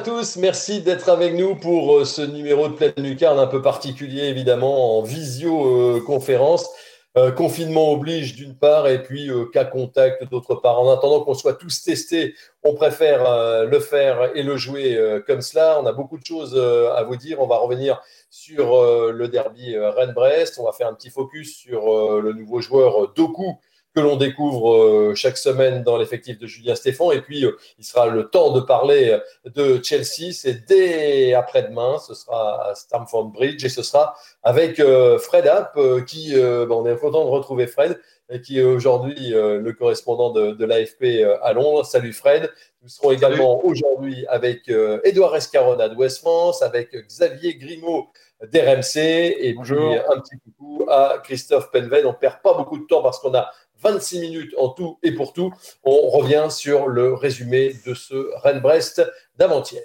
Tous, 0.00 0.36
merci 0.36 0.80
d'être 0.80 1.08
avec 1.08 1.34
nous 1.34 1.54
pour 1.56 1.98
euh, 1.98 2.04
ce 2.04 2.22
numéro 2.22 2.68
de 2.68 2.74
pleine 2.74 2.92
lucarne 2.96 3.38
un 3.38 3.46
peu 3.46 3.60
particulier 3.60 4.24
évidemment 4.24 4.98
en 4.98 5.02
visioconférence. 5.02 6.68
Euh, 7.16 7.32
confinement 7.32 7.90
oblige 7.90 8.36
d'une 8.36 8.56
part 8.56 8.86
et 8.86 9.02
puis 9.02 9.28
euh, 9.28 9.44
cas 9.46 9.64
contact 9.64 10.24
d'autre 10.24 10.54
part. 10.54 10.80
En 10.80 10.92
attendant 10.92 11.22
qu'on 11.22 11.34
soit 11.34 11.54
tous 11.54 11.82
testés, 11.82 12.34
on 12.62 12.74
préfère 12.74 13.64
le 13.66 13.80
faire 13.80 14.30
et 14.36 14.42
le 14.42 14.56
jouer 14.56 14.98
comme 15.26 15.40
cela. 15.40 15.80
On 15.82 15.86
a 15.86 15.92
beaucoup 15.92 16.18
de 16.18 16.24
choses 16.24 16.56
à 16.56 17.02
vous 17.02 17.16
dire. 17.16 17.40
On 17.40 17.46
va 17.46 17.56
revenir 17.56 18.00
sur 18.30 18.82
le 18.84 19.28
derby 19.28 19.76
Rennes-Brest. 19.76 20.58
On 20.60 20.64
va 20.64 20.72
faire 20.72 20.88
un 20.88 20.94
petit 20.94 21.10
focus 21.10 21.56
sur 21.56 22.20
le 22.20 22.32
nouveau 22.32 22.60
joueur 22.60 23.12
Doku 23.14 23.58
que 23.94 24.00
l'on 24.00 24.16
découvre 24.16 24.74
euh, 24.74 25.14
chaque 25.14 25.36
semaine 25.36 25.82
dans 25.82 25.96
l'effectif 25.96 26.38
de 26.38 26.46
Julien 26.46 26.74
Stéphan. 26.74 27.10
Et 27.10 27.20
puis, 27.20 27.44
euh, 27.44 27.56
il 27.78 27.84
sera 27.84 28.06
le 28.06 28.28
temps 28.28 28.52
de 28.52 28.60
parler 28.60 29.18
de 29.44 29.80
Chelsea. 29.82 30.32
C'est 30.32 30.66
dès 30.66 31.34
après-demain. 31.34 31.98
Ce 31.98 32.14
sera 32.14 32.70
à 32.70 32.74
Stamford 32.74 33.26
Bridge 33.26 33.64
et 33.64 33.68
ce 33.68 33.82
sera 33.82 34.14
avec 34.42 34.78
euh, 34.78 35.18
Fred 35.18 35.46
App, 35.46 35.78
qui, 36.06 36.34
on 36.36 36.86
est 36.86 36.96
content 36.96 37.24
de 37.24 37.30
retrouver 37.30 37.66
Fred, 37.66 38.00
qui 38.44 38.60
est 38.60 38.62
aujourd'hui 38.62 39.30
le 39.30 39.72
correspondant 39.72 40.30
de, 40.30 40.64
l'AFP 40.64 41.24
à 41.42 41.52
Londres. 41.52 41.84
Salut 41.84 42.12
Fred. 42.12 42.50
Nous 42.82 42.88
serons 42.88 43.10
également 43.10 43.64
aujourd'hui 43.64 44.24
avec 44.28 44.68
Edouard 45.04 45.36
Escarona 45.36 45.88
de 45.88 45.96
West 45.96 46.20
France, 46.20 46.62
avec 46.62 46.94
Xavier 47.06 47.56
Grimaud 47.56 48.08
d'RMC 48.40 48.96
et 48.96 49.54
puis 49.54 49.74
un 49.74 50.20
petit 50.20 50.38
coucou 50.38 50.86
à 50.88 51.20
Christophe 51.22 51.70
Penven. 51.70 52.06
On 52.06 52.14
perd 52.14 52.40
pas 52.42 52.54
beaucoup 52.54 52.78
de 52.78 52.86
temps 52.86 53.02
parce 53.02 53.18
qu'on 53.18 53.34
a 53.34 53.50
26 53.82 54.20
minutes 54.20 54.54
en 54.56 54.68
tout 54.68 54.98
et 55.02 55.12
pour 55.12 55.32
tout. 55.32 55.52
On 55.84 56.08
revient 56.10 56.48
sur 56.50 56.88
le 56.88 57.14
résumé 57.14 57.74
de 57.86 57.94
ce 57.94 58.30
Rennes-Brest 58.42 59.02
d'avant-hier. 59.36 59.82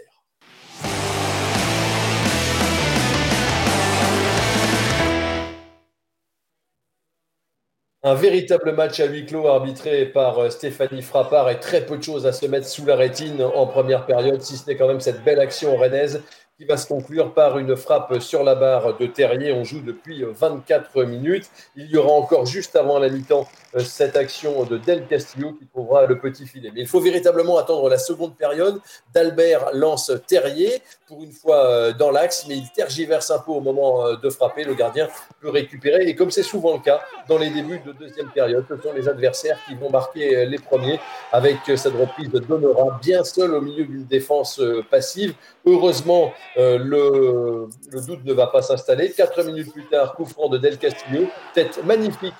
Un 8.07 8.13
véritable 8.13 8.73
match 8.73 8.99
à 8.99 9.07
huis 9.07 9.25
clos 9.25 9.47
arbitré 9.47 10.05
par 10.05 10.37
euh, 10.37 10.51
Stéphanie 10.51 11.01
Frappard 11.01 11.49
et 11.49 11.59
très 11.59 11.83
peu 11.87 11.97
de 11.97 12.03
choses 12.03 12.27
à 12.27 12.33
se 12.33 12.45
mettre 12.45 12.67
sous 12.67 12.85
la 12.85 12.95
rétine 12.95 13.41
en 13.41 13.65
première 13.65 14.05
période, 14.05 14.43
si 14.43 14.57
ce 14.57 14.69
n'est 14.69 14.75
quand 14.75 14.87
même 14.87 14.99
cette 14.99 15.23
belle 15.23 15.39
action 15.39 15.75
rennaise 15.75 16.21
qui 16.57 16.65
va 16.65 16.77
se 16.77 16.87
conclure 16.87 17.33
par 17.33 17.57
une 17.57 17.75
frappe 17.75 18.21
sur 18.21 18.43
la 18.43 18.53
barre 18.53 18.95
de 18.97 19.07
Terrier. 19.07 19.51
On 19.53 19.63
joue 19.63 19.81
depuis 19.81 20.23
24 20.23 21.03
minutes. 21.03 21.49
Il 21.75 21.87
y 21.87 21.97
aura 21.97 22.11
encore 22.11 22.45
juste 22.45 22.75
avant 22.75 22.99
la 22.99 23.09
mi-temps 23.09 23.47
cette 23.79 24.15
action 24.15 24.63
de 24.63 24.77
Del 24.77 25.05
Castillo 25.07 25.53
qui 25.53 25.65
trouvera 25.67 26.05
le 26.05 26.19
petit 26.19 26.45
filet. 26.45 26.71
Mais 26.73 26.81
il 26.81 26.87
faut 26.87 27.01
véritablement 27.01 27.57
attendre 27.57 27.89
la 27.89 27.97
seconde 27.97 28.35
période. 28.35 28.79
D'Albert 29.13 29.71
lance 29.73 30.11
Terrier 30.27 30.81
pour 31.07 31.23
une 31.23 31.31
fois 31.31 31.65
euh, 31.65 31.93
dans 31.93 32.11
l'axe, 32.11 32.45
mais 32.47 32.55
il 32.55 32.69
tergiverse 32.71 33.31
un 33.31 33.39
peu 33.39 33.51
au 33.51 33.61
moment 33.61 34.05
euh, 34.05 34.15
de 34.15 34.29
frapper. 34.29 34.63
Le 34.63 34.73
gardien 34.73 35.07
peut 35.41 35.49
récupérer. 35.49 36.07
Et 36.07 36.15
comme 36.15 36.31
c'est 36.31 36.43
souvent 36.43 36.73
le 36.73 36.79
cas 36.79 37.01
dans 37.27 37.37
les 37.37 37.49
débuts 37.49 37.81
de 37.85 37.91
deuxième 37.91 38.29
période, 38.31 38.65
ce 38.69 38.81
sont 38.81 38.93
les 38.93 39.09
adversaires 39.09 39.59
qui 39.67 39.75
vont 39.75 39.89
marquer 39.89 40.45
les 40.45 40.57
premiers 40.57 40.99
avec 41.31 41.57
cette 41.75 41.93
reprise 41.93 42.29
de 42.29 42.39
Donora 42.39 42.99
bien 43.01 43.23
seul 43.23 43.53
au 43.53 43.61
milieu 43.61 43.85
d'une 43.85 44.05
défense 44.05 44.61
passive. 44.89 45.33
Heureusement, 45.65 46.33
le, 46.55 47.67
le, 47.91 48.01
doute 48.05 48.23
ne 48.23 48.33
va 48.33 48.47
pas 48.47 48.61
s'installer. 48.61 49.11
Quatre 49.11 49.43
minutes 49.43 49.71
plus 49.71 49.85
tard, 49.85 50.15
coup 50.15 50.25
franc 50.25 50.49
de 50.49 50.57
Del 50.57 50.77
Castillo, 50.77 51.27
tête 51.53 51.83
magnifique 51.83 52.33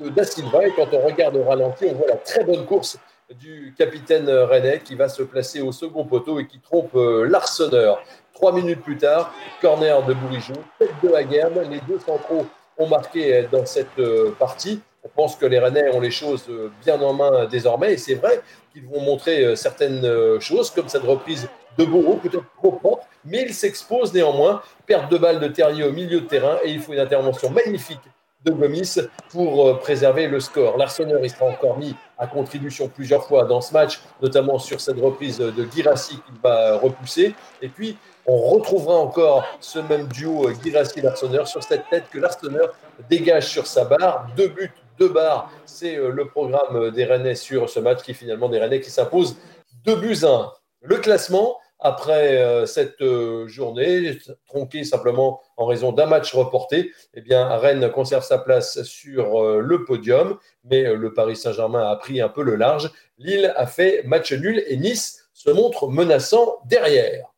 de 0.00 0.08
Da. 0.08 0.22
Et 0.66 0.72
quand 0.72 0.88
on 0.92 1.06
regarde 1.06 1.36
au 1.36 1.44
ralenti, 1.44 1.86
on 1.90 1.94
voit 1.94 2.08
la 2.08 2.16
très 2.16 2.44
bonne 2.44 2.64
course 2.66 2.98
du 3.40 3.74
capitaine 3.76 4.28
René 4.28 4.80
qui 4.84 4.94
va 4.94 5.08
se 5.08 5.22
placer 5.22 5.60
au 5.60 5.72
second 5.72 6.04
poteau 6.04 6.38
et 6.38 6.46
qui 6.46 6.60
trompe 6.60 6.94
euh, 6.94 7.26
l'Arseneur. 7.28 8.02
Trois 8.32 8.52
minutes 8.52 8.82
plus 8.82 8.98
tard, 8.98 9.32
corner 9.60 10.04
de 10.04 10.14
Bourigeau, 10.14 10.54
tête 10.78 10.92
de 11.02 11.12
Haguerme. 11.12 11.62
Les 11.70 11.80
deux 11.88 11.98
centraux 11.98 12.46
ont 12.78 12.86
marqué 12.86 13.48
dans 13.50 13.64
cette 13.64 13.98
euh, 13.98 14.32
partie. 14.38 14.80
On 15.02 15.08
pense 15.08 15.36
que 15.36 15.46
les 15.46 15.58
Rennais 15.58 15.90
ont 15.94 16.00
les 16.00 16.10
choses 16.10 16.44
euh, 16.50 16.70
bien 16.84 17.00
en 17.00 17.14
main 17.14 17.46
désormais. 17.46 17.94
Et 17.94 17.96
c'est 17.96 18.14
vrai 18.14 18.40
qu'ils 18.72 18.86
vont 18.86 19.00
montrer 19.00 19.56
certaines 19.56 20.38
choses, 20.38 20.70
comme 20.70 20.88
cette 20.88 21.04
reprise 21.04 21.48
de 21.78 21.84
Bourreau, 21.84 22.16
peut-être 22.16 22.44
trop 22.58 22.72
propre, 22.72 23.06
mais 23.24 23.42
il 23.42 23.54
s'expose 23.54 24.12
néanmoins. 24.12 24.62
Perte 24.86 25.10
de 25.10 25.18
balle 25.18 25.40
de 25.40 25.48
Terrier 25.48 25.84
au 25.84 25.92
milieu 25.92 26.20
de 26.20 26.26
terrain 26.26 26.58
et 26.62 26.70
il 26.70 26.80
faut 26.80 26.92
une 26.92 27.00
intervention 27.00 27.50
magnifique 27.50 28.00
de 28.46 28.52
Gomis 28.52 29.00
pour 29.30 29.68
euh, 29.68 29.74
préserver 29.74 30.28
le 30.28 30.40
score. 30.40 30.78
L'Arseneur, 30.78 31.20
il 31.22 31.30
sera 31.30 31.46
encore 31.46 31.78
mis 31.78 31.94
à 32.16 32.26
contribution 32.26 32.88
plusieurs 32.88 33.26
fois 33.26 33.44
dans 33.44 33.60
ce 33.60 33.72
match, 33.72 34.00
notamment 34.22 34.58
sur 34.58 34.80
cette 34.80 34.98
reprise 34.98 35.38
de 35.38 35.66
Girassi 35.74 36.14
qu'il 36.14 36.40
va 36.42 36.78
repousser. 36.78 37.34
Et 37.60 37.68
puis, 37.68 37.98
on 38.24 38.38
retrouvera 38.38 38.94
encore 38.94 39.44
ce 39.60 39.80
même 39.80 40.06
duo 40.06 40.48
euh, 40.48 40.54
Girassi-Larsonneur 40.62 41.46
sur 41.48 41.62
cette 41.62 41.88
tête 41.90 42.04
que 42.10 42.18
l'Arseneur 42.18 42.72
dégage 43.10 43.48
sur 43.48 43.66
sa 43.66 43.84
barre. 43.84 44.28
Deux 44.36 44.48
buts, 44.48 44.72
deux 44.98 45.08
barres, 45.08 45.50
c'est 45.64 45.96
euh, 45.96 46.10
le 46.10 46.26
programme 46.26 46.90
des 46.90 47.04
Rennais 47.04 47.34
sur 47.34 47.68
ce 47.68 47.80
match 47.80 48.02
qui 48.02 48.14
finalement 48.14 48.48
des 48.48 48.80
qui 48.80 48.90
s'imposent 48.90 49.36
deux 49.84 49.96
buts 49.96 50.24
un. 50.24 50.52
Le 50.82 50.96
classement, 50.98 51.58
après 51.78 52.38
euh, 52.38 52.66
cette 52.66 53.02
euh, 53.02 53.46
journée, 53.48 54.18
tronquée 54.46 54.84
simplement 54.84 55.40
en 55.56 55.66
raison 55.66 55.92
d'un 55.92 56.06
match 56.06 56.34
reporté, 56.34 56.92
eh 57.14 57.20
bien, 57.20 57.46
Rennes 57.56 57.90
conserve 57.90 58.24
sa 58.24 58.38
place 58.38 58.82
sur 58.82 59.42
euh, 59.42 59.60
le 59.60 59.84
podium, 59.84 60.38
mais 60.64 60.82
le 60.82 61.12
Paris 61.12 61.36
Saint-Germain 61.36 61.88
a 61.88 61.96
pris 61.96 62.20
un 62.20 62.28
peu 62.28 62.42
le 62.42 62.56
large. 62.56 62.90
Lille 63.18 63.52
a 63.56 63.66
fait 63.66 64.02
match 64.04 64.32
nul 64.32 64.62
et 64.66 64.76
Nice 64.76 65.28
se 65.34 65.50
montre 65.50 65.88
menaçant 65.88 66.58
derrière. 66.66 67.32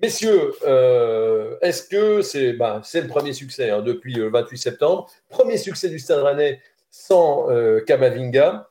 Messieurs, 0.00 0.52
est-ce 1.60 1.82
que 1.82 2.22
c'est 2.22 2.52
ben, 2.52 2.80
le 2.94 3.08
premier 3.08 3.32
succès 3.32 3.70
hein, 3.70 3.82
depuis 3.82 4.14
le 4.14 4.30
28 4.30 4.56
septembre 4.56 5.10
Premier 5.28 5.58
succès 5.58 5.88
du 5.88 5.98
Stade 5.98 6.20
Rennais 6.20 6.60
sans 6.90 7.48
Kamavinga. 7.84 8.70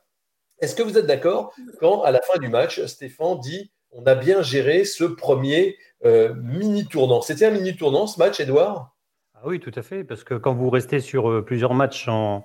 Est-ce 0.60 0.74
que 0.74 0.82
vous 0.82 0.96
êtes 0.96 1.06
d'accord 1.06 1.54
quand, 1.80 2.02
à 2.02 2.12
la 2.12 2.22
fin 2.22 2.38
du 2.38 2.48
match, 2.48 2.82
Stéphane 2.86 3.38
dit 3.40 3.70
on 3.92 4.04
a 4.04 4.14
bien 4.14 4.42
géré 4.42 4.84
ce 4.84 5.04
premier 5.04 5.76
euh, 6.04 6.34
mini-tournant. 6.42 7.20
C'était 7.22 7.46
un 7.46 7.50
mini-tournant 7.50 8.06
ce 8.06 8.18
match, 8.18 8.40
Edouard 8.40 8.94
ah 9.34 9.40
Oui, 9.44 9.60
tout 9.60 9.72
à 9.74 9.82
fait, 9.82 10.04
parce 10.04 10.24
que 10.24 10.34
quand 10.34 10.54
vous 10.54 10.70
restez 10.70 11.00
sur 11.00 11.30
euh, 11.30 11.44
plusieurs 11.44 11.74
matchs 11.74 12.04
sans, 12.04 12.44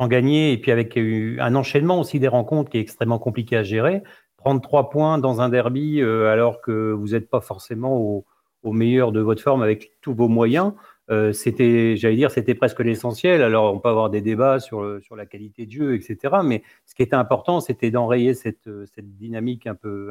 gagner, 0.00 0.52
et 0.52 0.58
puis 0.58 0.70
avec 0.70 0.96
un 0.96 1.54
enchaînement 1.56 1.98
aussi 1.98 2.20
des 2.20 2.28
rencontres 2.28 2.70
qui 2.70 2.78
est 2.78 2.80
extrêmement 2.80 3.18
compliqué 3.18 3.56
à 3.56 3.64
gérer, 3.64 4.04
prendre 4.36 4.60
trois 4.60 4.90
points 4.90 5.18
dans 5.18 5.40
un 5.40 5.48
derby 5.48 6.00
euh, 6.00 6.30
alors 6.30 6.60
que 6.60 6.92
vous 6.92 7.08
n'êtes 7.08 7.28
pas 7.28 7.40
forcément 7.40 7.96
au, 7.96 8.24
meilleur 8.64 9.12
de 9.12 9.20
votre 9.20 9.42
forme 9.42 9.62
avec 9.62 9.92
tous 10.02 10.14
vos 10.14 10.28
moyens, 10.28 10.74
euh, 11.10 11.32
c'était, 11.32 11.96
j'allais 11.96 12.16
dire, 12.16 12.30
c'était 12.30 12.54
presque 12.54 12.80
l'essentiel. 12.80 13.42
Alors, 13.42 13.74
on 13.74 13.78
peut 13.78 13.88
avoir 13.88 14.10
des 14.10 14.20
débats 14.20 14.60
sur, 14.60 14.82
la 14.82 15.26
qualité 15.26 15.66
de 15.66 15.72
jeu, 15.72 15.94
etc. 15.94 16.36
Mais 16.44 16.62
ce 16.86 16.94
qui 16.94 17.02
était 17.02 17.16
important, 17.16 17.60
c'était 17.60 17.90
d'enrayer 17.90 18.34
cette, 18.34 18.68
dynamique 18.98 19.66
un 19.66 19.74
peu 19.74 20.10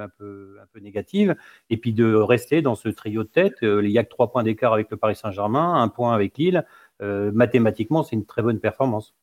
négative 0.82 1.36
et 1.70 1.78
puis 1.78 1.94
de 1.94 2.14
rester 2.14 2.62
dans 2.62 2.76
ce 2.76 2.90
trio 2.90 3.24
de 3.24 3.30
tête. 3.30 3.56
Euh, 3.64 3.82
il 3.84 3.92
n'y 3.92 3.98
a 3.98 4.04
que 4.04 4.10
trois 4.10 4.32
points 4.32 4.44
d'écart 4.44 4.74
avec 4.74 4.90
le 4.90 4.98
Paris 4.98 5.16
Saint-Germain, 5.16 5.82
un 5.82 5.88
point 5.88 6.14
avec 6.14 6.38
Lille. 6.38 6.66
Euh, 7.02 7.32
mathématiquement, 7.32 8.04
c'est 8.04 8.16
une 8.16 8.26
très 8.26 8.42
bonne 8.42 8.60
performance. 8.60 9.14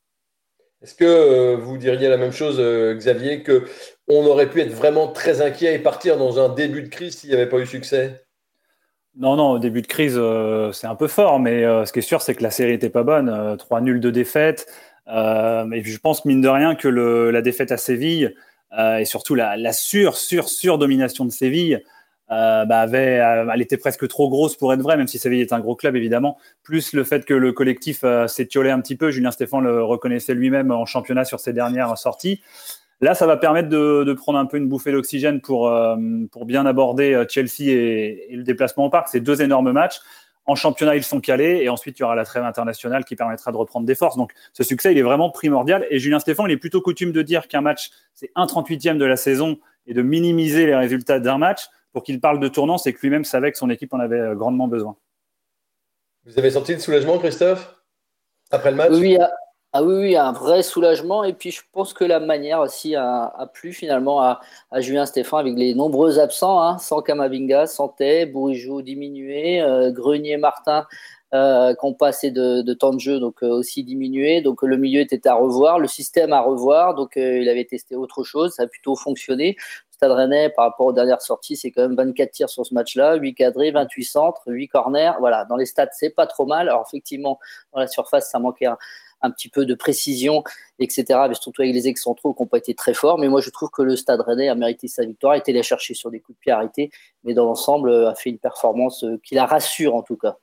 Est-ce 0.83 0.95
que 0.95 1.55
vous 1.57 1.79
diriez 1.79 2.09
la 2.09 2.19
même 2.19 2.33
chose, 2.33 2.61
Xavier, 2.97 3.43
que 3.43 3.65
on 4.07 4.27
aurait 4.27 4.51
pu 4.51 4.61
être 4.61 4.73
vraiment 4.73 5.09
très 5.09 5.41
inquiet 5.41 5.75
et 5.75 5.79
partir 5.79 6.19
dans 6.19 6.39
un 6.39 6.51
début 6.51 6.83
de 6.83 6.89
crise 6.89 7.17
s'il 7.17 7.31
n'y 7.31 7.37
avait 7.37 7.49
pas 7.49 7.59
eu 7.59 7.67
succès? 7.67 8.24
Non, 9.17 9.37
non, 9.37 9.51
au 9.53 9.59
début 9.61 9.81
de 9.81 9.87
crise, 9.87 10.15
euh, 10.17 10.73
c'est 10.73 10.89
un 10.89 10.97
peu 10.97 11.07
fort, 11.07 11.39
mais 11.39 11.65
euh, 11.65 11.85
ce 11.85 11.93
qui 11.93 12.01
est 12.01 12.03
sûr, 12.03 12.21
c'est 12.21 12.35
que 12.35 12.43
la 12.43 12.51
série 12.51 12.73
n'était 12.73 12.91
pas 12.91 13.05
bonne. 13.05 13.29
Euh, 13.29 13.57
trois 13.57 13.81
nuls 13.81 14.01
de 14.01 14.11
défaite. 14.11 14.67
et 15.07 15.83
je 15.85 15.99
pense, 15.99 16.25
mine 16.25 16.41
de 16.41 16.49
rien, 16.49 16.75
que 16.75 16.89
la 16.89 17.43
défaite 17.43 17.71
à 17.73 17.77
Séville 17.77 18.35
et 18.99 19.05
surtout 19.05 19.37
la, 19.37 19.73
sur, 19.73 20.17
sur, 20.17 20.49
sur 20.49 20.79
domination 20.79 21.25
de 21.25 21.31
Séville, 21.31 21.85
bah, 22.29 22.87
elle 22.91 23.61
était 23.61 23.77
presque 23.77 24.09
trop 24.09 24.29
grosse 24.29 24.57
pour 24.57 24.73
être 24.73 24.81
vraie, 24.81 24.97
même 24.97 25.07
si 25.07 25.19
Séville 25.19 25.43
est 25.43 25.53
un 25.53 25.61
gros 25.61 25.77
club, 25.77 25.95
évidemment. 25.95 26.39
Plus 26.65 26.93
le 26.93 27.05
fait 27.05 27.25
que 27.25 27.35
le 27.35 27.53
collectif 27.53 28.05
s'est 28.27 28.47
tiolé 28.47 28.71
un 28.71 28.81
petit 28.81 28.97
peu. 28.97 29.11
Julien 29.11 29.31
Stéphane 29.31 29.63
le 29.63 29.85
reconnaissait 29.85 30.35
lui-même 30.35 30.73
en 30.73 30.87
championnat 30.87 31.25
sur 31.25 31.39
ses 31.39 31.53
dernières 31.53 31.97
sorties. 31.99 32.41
Là, 33.05 33.15
ça 33.15 33.27
va 33.27 33.37
permettre 33.37 33.69
de, 33.69 34.13
prendre 34.15 34.39
un 34.39 34.47
peu 34.47 34.57
une 34.57 34.67
bouffée 34.67 34.91
d'oxygène 34.91 35.43
pour, 35.43 35.69
euh, 35.69 35.95
pour 36.33 36.47
bien 36.47 36.65
aborder 36.65 37.13
euh, 37.13 37.27
Chelsea 37.29 37.71
et, 37.71 38.29
le 38.31 38.45
déplacement 38.45 38.87
au 38.87 38.89
parc. 38.89 39.09
C'est 39.09 39.21
deux 39.21 39.43
énormes 39.43 39.73
matchs. 39.73 40.01
En 40.47 40.55
championnat, 40.55 40.97
ils 40.97 41.05
sont 41.05 41.21
calés 41.21 41.61
et 41.63 41.69
ensuite, 41.69 41.99
il 41.99 42.01
y 42.01 42.03
aura 42.03 42.15
la 42.15 42.25
trêve 42.25 42.45
internationale 42.45 43.05
qui 43.05 43.15
permettra 43.15 43.53
de 43.53 43.59
reprendre 43.59 43.85
des 43.85 43.95
forces. 43.95 44.17
Donc, 44.17 44.33
ce 44.55 44.63
succès, 44.63 44.93
il 44.93 44.97
est 44.97 45.03
vraiment 45.03 45.29
primordial. 45.29 45.87
Et 45.91 45.99
Julien 45.99 46.19
Stéphane, 46.19 46.47
il 46.49 46.53
est 46.53 46.57
plutôt 46.57 46.81
coutume 46.81 47.13
de 47.13 47.21
dire 47.21 47.47
qu'un 47.47 47.61
match, 47.61 47.91
c'est 48.15 48.31
un 48.37 48.47
38e 48.47 48.97
de 48.97 49.05
la 49.05 49.19
saison 49.19 49.59
et 49.87 49.93
de 49.93 50.01
minimiser 50.01 50.65
les 50.65 50.75
résultats 50.75 51.21
d'un 51.21 51.37
match. 51.37 51.69
Pour 51.93 52.05
qu'il 52.05 52.21
parle 52.21 52.41
de 52.41 52.49
tournant, 52.49 52.79
c'est 52.79 52.95
que 52.95 53.01
lui-même 53.03 53.25
savait 53.25 53.53
que 53.53 53.59
son 53.59 53.69
équipe 53.69 53.93
en 53.93 54.01
avait 54.01 54.19
euh, 54.19 54.35
grandement 54.35 54.67
besoin. 54.67 54.97
Vous 56.25 56.39
avez 56.39 56.51
senti 56.51 56.73
le 56.73 56.79
soulagement, 56.79 57.19
Christophe 57.19 57.83
Après 58.51 58.71
le 58.71 58.79
match? 58.79 58.93
Oui, 58.93 59.19
ah 59.77 59.83
oui, 59.83 59.95
oui, 59.97 60.17
un 60.17 60.31
vrai 60.31 60.63
soulagement. 60.63 61.25
Et 61.25 61.33
puis, 61.33 61.51
je 61.51 61.61
pense 61.73 61.93
que 61.95 62.05
la 62.05 62.21
manière 62.21 62.61
aussi 62.61 62.95
a, 62.95 63.51
plu 63.55 63.73
finalement 63.73 64.21
à, 64.23 64.41
Julien 64.77 65.05
Stéphane 65.05 65.41
avec 65.41 65.57
les 65.57 65.75
nombreux 65.75 66.21
absents, 66.21 66.63
hein, 66.63 66.79
sans 66.79 67.03
Kamavinga, 67.03 67.67
Santé, 67.67 68.25
Bourigeau 68.25 68.83
diminué, 68.83 69.61
euh, 69.61 69.91
Grenier, 69.91 70.37
Martin, 70.37 70.87
euh, 71.35 71.75
qui 71.75 71.85
n'ont 71.85 71.93
pas 71.93 72.09
assez 72.09 72.31
de, 72.31 72.73
temps 72.75 72.93
de 72.93 73.01
jeu, 73.01 73.19
donc 73.19 73.43
euh, 73.43 73.49
aussi 73.49 73.83
diminué. 73.83 74.43
Donc, 74.43 74.63
le 74.63 74.77
milieu 74.77 75.01
était 75.01 75.27
à 75.27 75.35
revoir, 75.35 75.81
le 75.81 75.89
système 75.89 76.33
à 76.33 76.41
revoir. 76.41 76.95
Donc, 76.95 77.15
il 77.17 77.49
avait 77.49 77.65
testé 77.65 77.97
autre 77.97 78.23
chose, 78.23 78.55
ça 78.55 78.63
a 78.63 78.67
plutôt 78.69 78.95
fonctionné. 78.95 79.57
Stade 79.91 80.13
Rennais, 80.13 80.51
par 80.51 80.67
rapport 80.67 80.87
aux 80.87 80.93
dernières 80.93 81.23
sorties, 81.23 81.57
c'est 81.57 81.73
quand 81.73 81.83
même 81.83 81.97
24 81.97 82.31
tirs 82.31 82.49
sur 82.49 82.65
ce 82.65 82.75
match-là, 82.75 83.17
8 83.17 83.35
cadrés, 83.35 83.73
28 83.73 84.05
centres, 84.05 84.43
8 84.47 84.69
corners. 84.69 85.13
Voilà, 85.19 85.45
dans 85.47 85.57
les 85.57 85.67
stats, 85.67 85.89
c'est 85.93 86.11
pas 86.11 86.29
trop 86.29 86.47
mal. 86.47 86.69
Alors, 86.69 86.85
effectivement, 86.87 87.41
dans 87.73 87.81
la 87.81 87.89
surface, 87.89 88.31
ça 88.31 88.39
manquait 88.39 88.67
un 88.67 88.79
un 89.25 89.31
petit 89.31 89.49
peu 89.49 89.65
de 89.65 89.75
précision, 89.75 90.45
etc. 90.79 91.05
Mais 91.29 91.35
surtout 91.35 91.63
avec 91.63 91.75
les 91.75 91.89
excentraux 91.89 92.35
qui 92.35 92.43
n'ont 92.43 92.47
pas 92.47 92.59
été 92.59 92.75
très 92.75 92.95
forts. 92.95 93.19
Mais 93.19 93.29
moi, 93.29 93.41
je 93.41 93.51
trouve 93.51 93.71
que 93.71 93.83
le 93.83 93.97
Stade 93.97 94.21
Rennais 94.21 94.49
a 94.49 94.55
mérité 94.55 94.87
sa 94.87 95.05
victoire, 95.05 95.33
a 95.33 95.39
été 95.39 95.53
la 95.53 95.63
chercher 95.63 95.95
sur 95.95 96.11
des 96.11 96.21
coups 96.21 96.37
de 96.39 96.41
pied 96.41 96.53
arrêtés, 96.53 96.91
mais 97.25 97.35
dans 97.35 97.47
l'ensemble, 97.47 97.91
euh, 97.91 98.11
a 98.11 98.15
fait 98.15 98.31
une 98.31 98.39
performance 98.39 99.03
euh, 99.05 99.19
qui 99.25 99.35
la 99.35 99.47
rassure 99.47 99.95
en 99.95 100.03
tout 100.03 100.17
cas. 100.17 100.37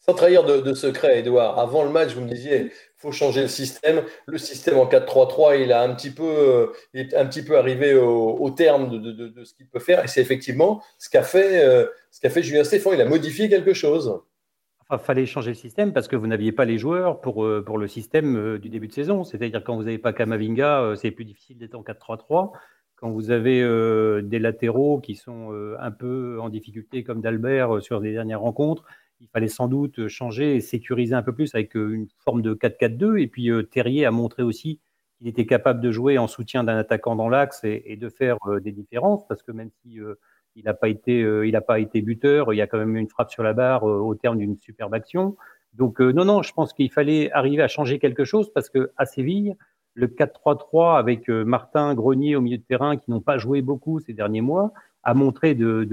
Sans 0.00 0.14
trahir 0.14 0.44
de, 0.44 0.72
secret, 0.72 1.18
Edouard, 1.18 1.58
avant 1.58 1.84
le 1.84 1.90
match, 1.90 2.14
vous 2.14 2.22
me 2.22 2.28
disiez, 2.28 2.72
faut 2.96 3.12
changer 3.12 3.42
le 3.42 3.48
système. 3.48 4.02
Le 4.26 4.38
système 4.38 4.78
en 4.78 4.86
4-3-3, 4.86 5.62
il 5.62 5.72
a 5.72 5.82
un 5.82 5.94
petit 5.94 6.10
peu, 6.10 6.24
euh, 6.24 6.72
est 6.94 7.14
un 7.14 7.26
petit 7.26 7.42
peu 7.42 7.58
arrivé 7.58 7.94
au, 7.94 8.50
terme 8.50 8.98
de, 8.98 9.44
ce 9.44 9.52
qu'il 9.54 9.68
peut 9.68 9.78
faire. 9.78 10.02
Et 10.02 10.08
c'est 10.08 10.22
effectivement 10.22 10.82
ce 10.98 11.10
qu'a 11.10 11.22
fait, 11.22 11.62
ce 12.10 12.20
qu'a 12.20 12.30
fait 12.30 12.42
Julien 12.42 12.64
Stéphane. 12.64 12.94
Il 12.94 13.00
a 13.02 13.04
modifié 13.04 13.50
quelque 13.50 13.74
chose 13.74 14.22
fallait 14.98 15.26
changer 15.26 15.50
le 15.50 15.56
système 15.56 15.92
parce 15.92 16.08
que 16.08 16.16
vous 16.16 16.26
n'aviez 16.26 16.52
pas 16.52 16.64
les 16.64 16.78
joueurs 16.78 17.20
pour, 17.20 17.44
euh, 17.44 17.62
pour 17.64 17.78
le 17.78 17.86
système 17.86 18.36
euh, 18.36 18.58
du 18.58 18.68
début 18.68 18.88
de 18.88 18.92
saison. 18.92 19.24
C'est-à-dire 19.24 19.62
quand 19.62 19.76
vous 19.76 19.84
n'avez 19.84 19.98
pas 19.98 20.12
Kamavinga, 20.12 20.80
euh, 20.80 20.94
c'est 20.96 21.10
plus 21.10 21.24
difficile 21.24 21.58
d'être 21.58 21.74
en 21.74 21.82
4-3-3. 21.82 22.52
Quand 22.96 23.10
vous 23.10 23.30
avez 23.30 23.62
des 24.22 24.38
latéraux 24.38 25.00
qui 25.00 25.14
sont 25.14 25.52
un 25.78 25.90
peu 25.90 26.38
en 26.38 26.50
difficulté 26.50 27.02
comme 27.02 27.22
d'Albert 27.22 27.80
sur 27.80 27.98
les 27.98 28.12
dernières 28.12 28.42
rencontres, 28.42 28.84
il 29.20 29.28
fallait 29.28 29.48
sans 29.48 29.68
doute 29.68 30.06
changer 30.08 30.56
et 30.56 30.60
sécuriser 30.60 31.14
un 31.14 31.22
peu 31.22 31.32
plus 31.32 31.54
avec 31.54 31.74
une 31.76 32.08
forme 32.18 32.42
de 32.42 32.52
4-4-2. 32.52 33.18
Et 33.18 33.26
puis 33.26 33.48
Terrier 33.70 34.04
a 34.04 34.10
montré 34.10 34.42
aussi 34.42 34.80
qu'il 35.16 35.28
était 35.28 35.46
capable 35.46 35.80
de 35.80 35.90
jouer 35.90 36.18
en 36.18 36.26
soutien 36.26 36.62
d'un 36.62 36.76
attaquant 36.76 37.16
dans 37.16 37.30
l'axe 37.30 37.64
et, 37.64 37.82
et, 37.86 37.96
de 37.96 38.10
faire 38.10 38.36
des 38.60 38.72
différences 38.72 39.26
parce 39.26 39.42
que 39.42 39.52
même 39.52 39.70
si 39.80 39.98
il 40.56 40.64
n'a 40.64 40.74
pas 40.74 40.88
été, 40.88 41.22
euh, 41.22 41.46
il 41.46 41.58
pas 41.66 41.78
été 41.78 42.02
buteur. 42.02 42.52
Il 42.52 42.56
y 42.56 42.60
a 42.60 42.66
quand 42.66 42.78
même 42.78 42.96
une 42.96 43.08
frappe 43.08 43.30
sur 43.30 43.42
la 43.42 43.52
barre 43.52 43.88
euh, 43.88 43.98
au 43.98 44.14
terme 44.14 44.38
d'une 44.38 44.56
superbe 44.58 44.94
action. 44.94 45.36
Donc 45.74 46.00
euh, 46.00 46.12
non, 46.12 46.24
non, 46.24 46.42
je 46.42 46.52
pense 46.52 46.72
qu'il 46.72 46.90
fallait 46.90 47.30
arriver 47.32 47.62
à 47.62 47.68
changer 47.68 47.98
quelque 47.98 48.24
chose 48.24 48.52
parce 48.52 48.68
que 48.68 48.90
à 48.96 49.06
Séville, 49.06 49.56
le 49.94 50.08
4-3-3 50.08 50.98
avec 50.98 51.28
Martin 51.28 51.94
Grenier 51.94 52.36
au 52.36 52.40
milieu 52.40 52.58
de 52.58 52.62
terrain 52.62 52.96
qui 52.96 53.10
n'ont 53.10 53.20
pas 53.20 53.38
joué 53.38 53.60
beaucoup 53.60 53.98
ces 54.00 54.12
derniers 54.12 54.40
mois 54.40 54.72
a 55.02 55.14
montré 55.14 55.54
de 55.54 55.88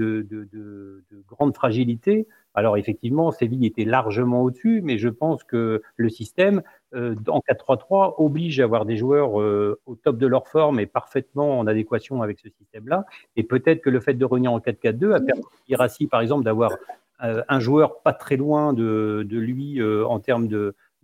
grandes 1.26 1.54
fragilités. 1.54 2.28
Alors 2.58 2.76
effectivement, 2.76 3.30
Séville 3.30 3.66
était 3.66 3.84
largement 3.84 4.42
au-dessus, 4.42 4.80
mais 4.82 4.98
je 4.98 5.08
pense 5.08 5.44
que 5.44 5.80
le 5.96 6.08
système 6.08 6.62
euh, 6.92 7.14
en 7.28 7.38
4-3-3 7.38 8.14
oblige 8.18 8.58
à 8.58 8.64
avoir 8.64 8.84
des 8.84 8.96
joueurs 8.96 9.40
euh, 9.40 9.78
au 9.86 9.94
top 9.94 10.18
de 10.18 10.26
leur 10.26 10.48
forme 10.48 10.80
et 10.80 10.86
parfaitement 10.86 11.60
en 11.60 11.68
adéquation 11.68 12.20
avec 12.20 12.40
ce 12.40 12.48
système-là. 12.48 13.04
Et 13.36 13.44
peut-être 13.44 13.80
que 13.80 13.90
le 13.90 14.00
fait 14.00 14.14
de 14.14 14.24
revenir 14.24 14.52
en 14.52 14.58
4-4-2 14.58 15.12
a 15.12 15.20
permis 15.20 15.42
à 15.42 15.44
Irassi, 15.68 16.08
par 16.08 16.20
exemple, 16.20 16.44
d'avoir 16.44 16.72
euh, 17.22 17.44
un 17.48 17.60
joueur 17.60 18.00
pas 18.00 18.12
très 18.12 18.36
loin 18.36 18.72
de, 18.72 19.24
de 19.24 19.38
lui 19.38 19.80
en 19.82 20.18
termes 20.18 20.48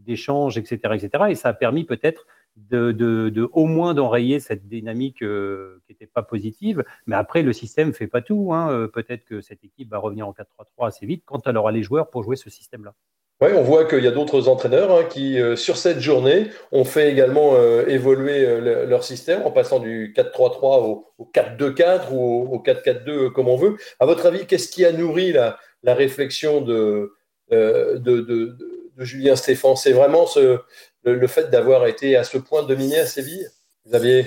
d'échanges, 0.01 0.59
etc., 0.59 0.79
etc. 0.95 1.25
Et 1.29 1.35
ça 1.37 1.51
a 1.51 1.53
permis 1.53 1.85
peut-être 1.85 2.27
de, 2.57 2.93
de, 2.93 3.31
de, 3.31 3.49
au 3.53 3.67
moins 3.67 3.95
d'enrayer 3.95 4.41
cette 4.41 4.69
dynamique 4.69 5.23
euh, 5.23 5.81
qui 5.87 5.93
n'était 5.93 6.07
pas 6.07 6.23
positive. 6.23 6.85
Mais 7.07 7.17
après, 7.17 7.43
le 7.43 7.53
système 7.53 7.89
ne 7.89 7.93
fait 7.93 8.07
pas 8.07 8.23
tout. 8.23 8.53
Hein. 8.53 8.71
Euh, 8.73 8.89
peut-être 8.89 9.25
que 9.25 9.41
cette 9.41 9.65
équipe 9.65 9.91
va 9.91 9.99
revenir 9.99 10.29
en 10.29 10.33
4-3-3 10.33 10.89
assez 10.89 11.07
vite 11.07 11.23
quand 11.27 11.47
elle 11.47 11.57
aura 11.57 11.73
les 11.73 11.83
joueurs 11.83 12.11
pour 12.11 12.23
jouer 12.23 12.37
ce 12.37 12.51
système-là. 12.51 12.95
Oui, 13.41 13.49
on 13.57 13.63
voit 13.63 13.85
qu'il 13.85 14.05
y 14.05 14.07
a 14.07 14.13
d'autres 14.13 14.49
entraîneurs 14.49 14.93
hein, 14.93 15.05
qui, 15.05 15.41
euh, 15.41 15.57
sur 15.57 15.77
cette 15.77 15.99
journée, 15.99 16.47
ont 16.71 16.85
fait 16.85 17.11
également 17.11 17.59
évoluer 17.89 18.61
leur 18.87 19.03
système 19.03 19.43
en 19.43 19.51
passant 19.51 19.81
du 19.81 20.15
4-3-3 20.17 21.03
au, 21.19 21.31
4-2-4 21.35 22.13
ou 22.13 22.49
au, 22.55 22.63
4-4-2 22.63 23.33
comme 23.33 23.49
on 23.49 23.57
veut. 23.57 23.77
À 23.99 24.07
votre 24.07 24.27
avis, 24.27 24.47
qu'est-ce 24.47 24.69
qui 24.69 24.85
a 24.85 24.93
nourri 24.93 25.33
la, 25.33 25.59
la 25.83 25.95
réflexion 25.95 26.61
de, 26.61 27.13
de, 27.51 27.99
de, 27.99 28.21
de, 28.21 28.57
Julien 28.99 29.35
Stéphane? 29.35 29.75
C'est 29.75 29.93
vraiment 29.93 30.27
ce, 30.27 30.61
le, 31.05 31.27
fait 31.27 31.51
d'avoir 31.51 31.87
été 31.87 32.17
à 32.17 32.25
ce 32.25 32.39
point 32.39 32.63
dominé 32.63 32.99
à 32.99 33.07
Séville 33.07 33.49
Xavier 33.87 34.27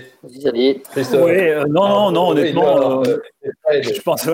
Christophe 0.91 1.25
Oui, 1.25 1.31
euh, 1.31 1.65
non, 1.68 1.88
non, 1.88 2.12
non, 2.12 2.27
honnêtement, 2.29 3.03
euh, 3.03 3.18
je 3.81 4.01
pense, 4.01 4.27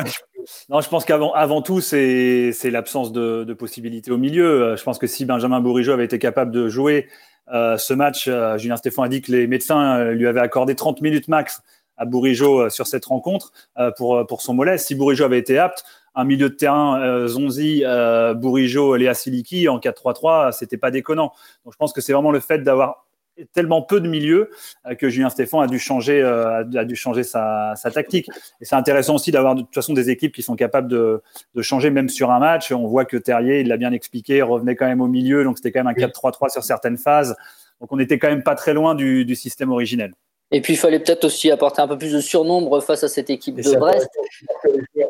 non, 0.69 0.81
je 0.81 0.89
pense 0.89 1.05
qu'avant 1.05 1.31
avant 1.33 1.61
tout, 1.61 1.79
c'est 1.79 2.51
l'absence 2.65 3.13
de, 3.13 3.45
de, 3.45 3.53
possibilités 3.53 4.11
au 4.11 4.17
milieu. 4.17 4.63
Euh, 4.63 4.75
je 4.75 4.83
pense 4.83 4.97
que 4.97 5.07
si 5.07 5.23
Benjamin 5.23 5.61
Bourigeau 5.61 5.93
avait 5.93 6.03
été 6.05 6.19
capable 6.19 6.51
de 6.51 6.67
jouer 6.67 7.07
ce 7.49 7.93
match, 7.93 8.29
Julien 8.57 8.77
Stéphane 8.77 9.05
a 9.05 9.09
dit 9.09 9.21
que 9.21 9.31
les 9.31 9.47
médecins 9.47 10.11
lui 10.11 10.27
avaient 10.27 10.39
accordé 10.39 10.75
30 10.75 11.01
minutes 11.01 11.27
max 11.27 11.61
à 11.97 12.05
Bourigeau 12.05 12.69
sur 12.69 12.87
cette 12.87 13.03
rencontre 13.05 13.51
pour, 13.97 14.25
pour 14.27 14.41
son 14.41 14.53
mollet. 14.53 14.77
Si 14.77 14.95
Bourigeau 14.95 15.25
avait 15.25 15.39
été 15.39 15.59
apte, 15.59 15.83
un 16.15 16.25
milieu 16.25 16.49
de 16.49 16.55
terrain 16.55 17.01
euh, 17.01 17.27
Zonzi, 17.27 17.83
euh, 17.85 18.33
Bourigeau, 18.33 18.95
Léa 18.95 19.13
Siliki 19.13 19.67
en 19.67 19.79
4-3-3, 19.79 20.51
c'était 20.51 20.77
pas 20.77 20.91
déconnant. 20.91 21.33
Donc 21.65 21.73
je 21.73 21.77
pense 21.77 21.93
que 21.93 22.01
c'est 22.01 22.13
vraiment 22.13 22.31
le 22.31 22.39
fait 22.39 22.59
d'avoir 22.59 23.05
tellement 23.53 23.81
peu 23.81 23.99
de 23.99 24.07
milieux 24.07 24.49
euh, 24.85 24.95
que 24.95 25.09
Julien 25.09 25.29
Stéphane 25.29 25.61
a 25.61 25.67
dû 25.67 25.79
changer, 25.79 26.21
euh, 26.21 26.63
a 26.75 26.85
dû 26.85 26.95
changer 26.95 27.23
sa, 27.23 27.73
sa 27.75 27.91
tactique. 27.91 28.29
Et 28.61 28.65
c'est 28.65 28.75
intéressant 28.75 29.15
aussi 29.15 29.31
d'avoir 29.31 29.55
de 29.55 29.61
toute 29.61 29.73
façon 29.73 29.93
des 29.93 30.09
équipes 30.09 30.33
qui 30.33 30.43
sont 30.43 30.55
capables 30.55 30.87
de, 30.87 31.21
de, 31.55 31.61
changer 31.61 31.89
même 31.89 32.09
sur 32.09 32.31
un 32.31 32.39
match. 32.39 32.71
On 32.71 32.87
voit 32.87 33.05
que 33.05 33.17
Terrier, 33.17 33.61
il 33.61 33.67
l'a 33.67 33.77
bien 33.77 33.91
expliqué, 33.91 34.41
revenait 34.41 34.75
quand 34.75 34.87
même 34.87 35.01
au 35.01 35.07
milieu, 35.07 35.43
donc 35.43 35.57
c'était 35.57 35.71
quand 35.71 35.83
même 35.83 35.93
un 35.95 35.99
4-3-3 35.99 36.49
sur 36.49 36.63
certaines 36.63 36.97
phases. 36.97 37.35
Donc 37.81 37.91
on 37.91 37.97
n'était 37.97 38.19
quand 38.19 38.29
même 38.29 38.43
pas 38.43 38.55
très 38.55 38.73
loin 38.73 38.95
du, 38.95 39.25
du 39.25 39.35
système 39.35 39.71
originel. 39.71 40.13
Et 40.53 40.61
puis, 40.61 40.73
il 40.73 40.77
fallait 40.77 40.99
peut-être 40.99 41.25
aussi 41.25 41.49
apporter 41.49 41.81
un 41.81 41.87
peu 41.87 41.97
plus 41.97 42.13
de 42.13 42.19
surnombre 42.19 42.79
face 42.79 43.03
à 43.03 43.07
cette 43.07 43.31
équipe 43.31 43.55
de 43.55 43.75
Brest. 43.75 44.07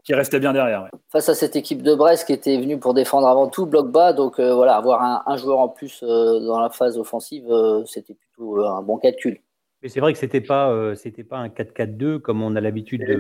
Qui 0.06 0.14
restait 0.14 0.40
bien 0.40 0.54
derrière. 0.54 0.88
Face 1.12 1.28
à 1.28 1.36
cette 1.36 1.58
équipe 1.58 1.84
de 1.84 1.94
Brest 1.94 2.26
qui 2.26 2.32
était 2.32 2.58
venue 2.58 2.80
pour 2.80 2.94
défendre 2.94 3.28
avant 3.28 3.50
tout, 3.50 3.66
bloc 3.66 3.92
bas. 3.92 4.14
Donc, 4.14 4.40
euh, 4.40 4.56
voilà, 4.56 4.78
avoir 4.78 5.28
un, 5.28 5.36
joueur 5.36 5.60
en 5.60 5.68
plus 5.68 6.02
euh, 6.02 6.40
dans 6.40 6.62
la 6.62 6.70
phase 6.70 6.98
offensive, 6.98 7.44
euh, 7.50 7.84
c'était 7.86 8.14
plutôt 8.14 8.64
un 8.64 8.82
bon 8.82 8.98
calcul. 8.98 9.42
Mais 9.82 9.90
c'est 9.90 10.00
vrai 10.00 10.14
que 10.14 10.20
c'était 10.20 10.40
pas, 10.40 10.96
c'était 10.96 11.26
pas 11.26 11.40
un 11.40 11.50
4-4-2 11.50 12.20
comme 12.20 12.42
on 12.42 12.56
a 12.56 12.62
l'habitude 12.62 13.02
de, 13.06 13.18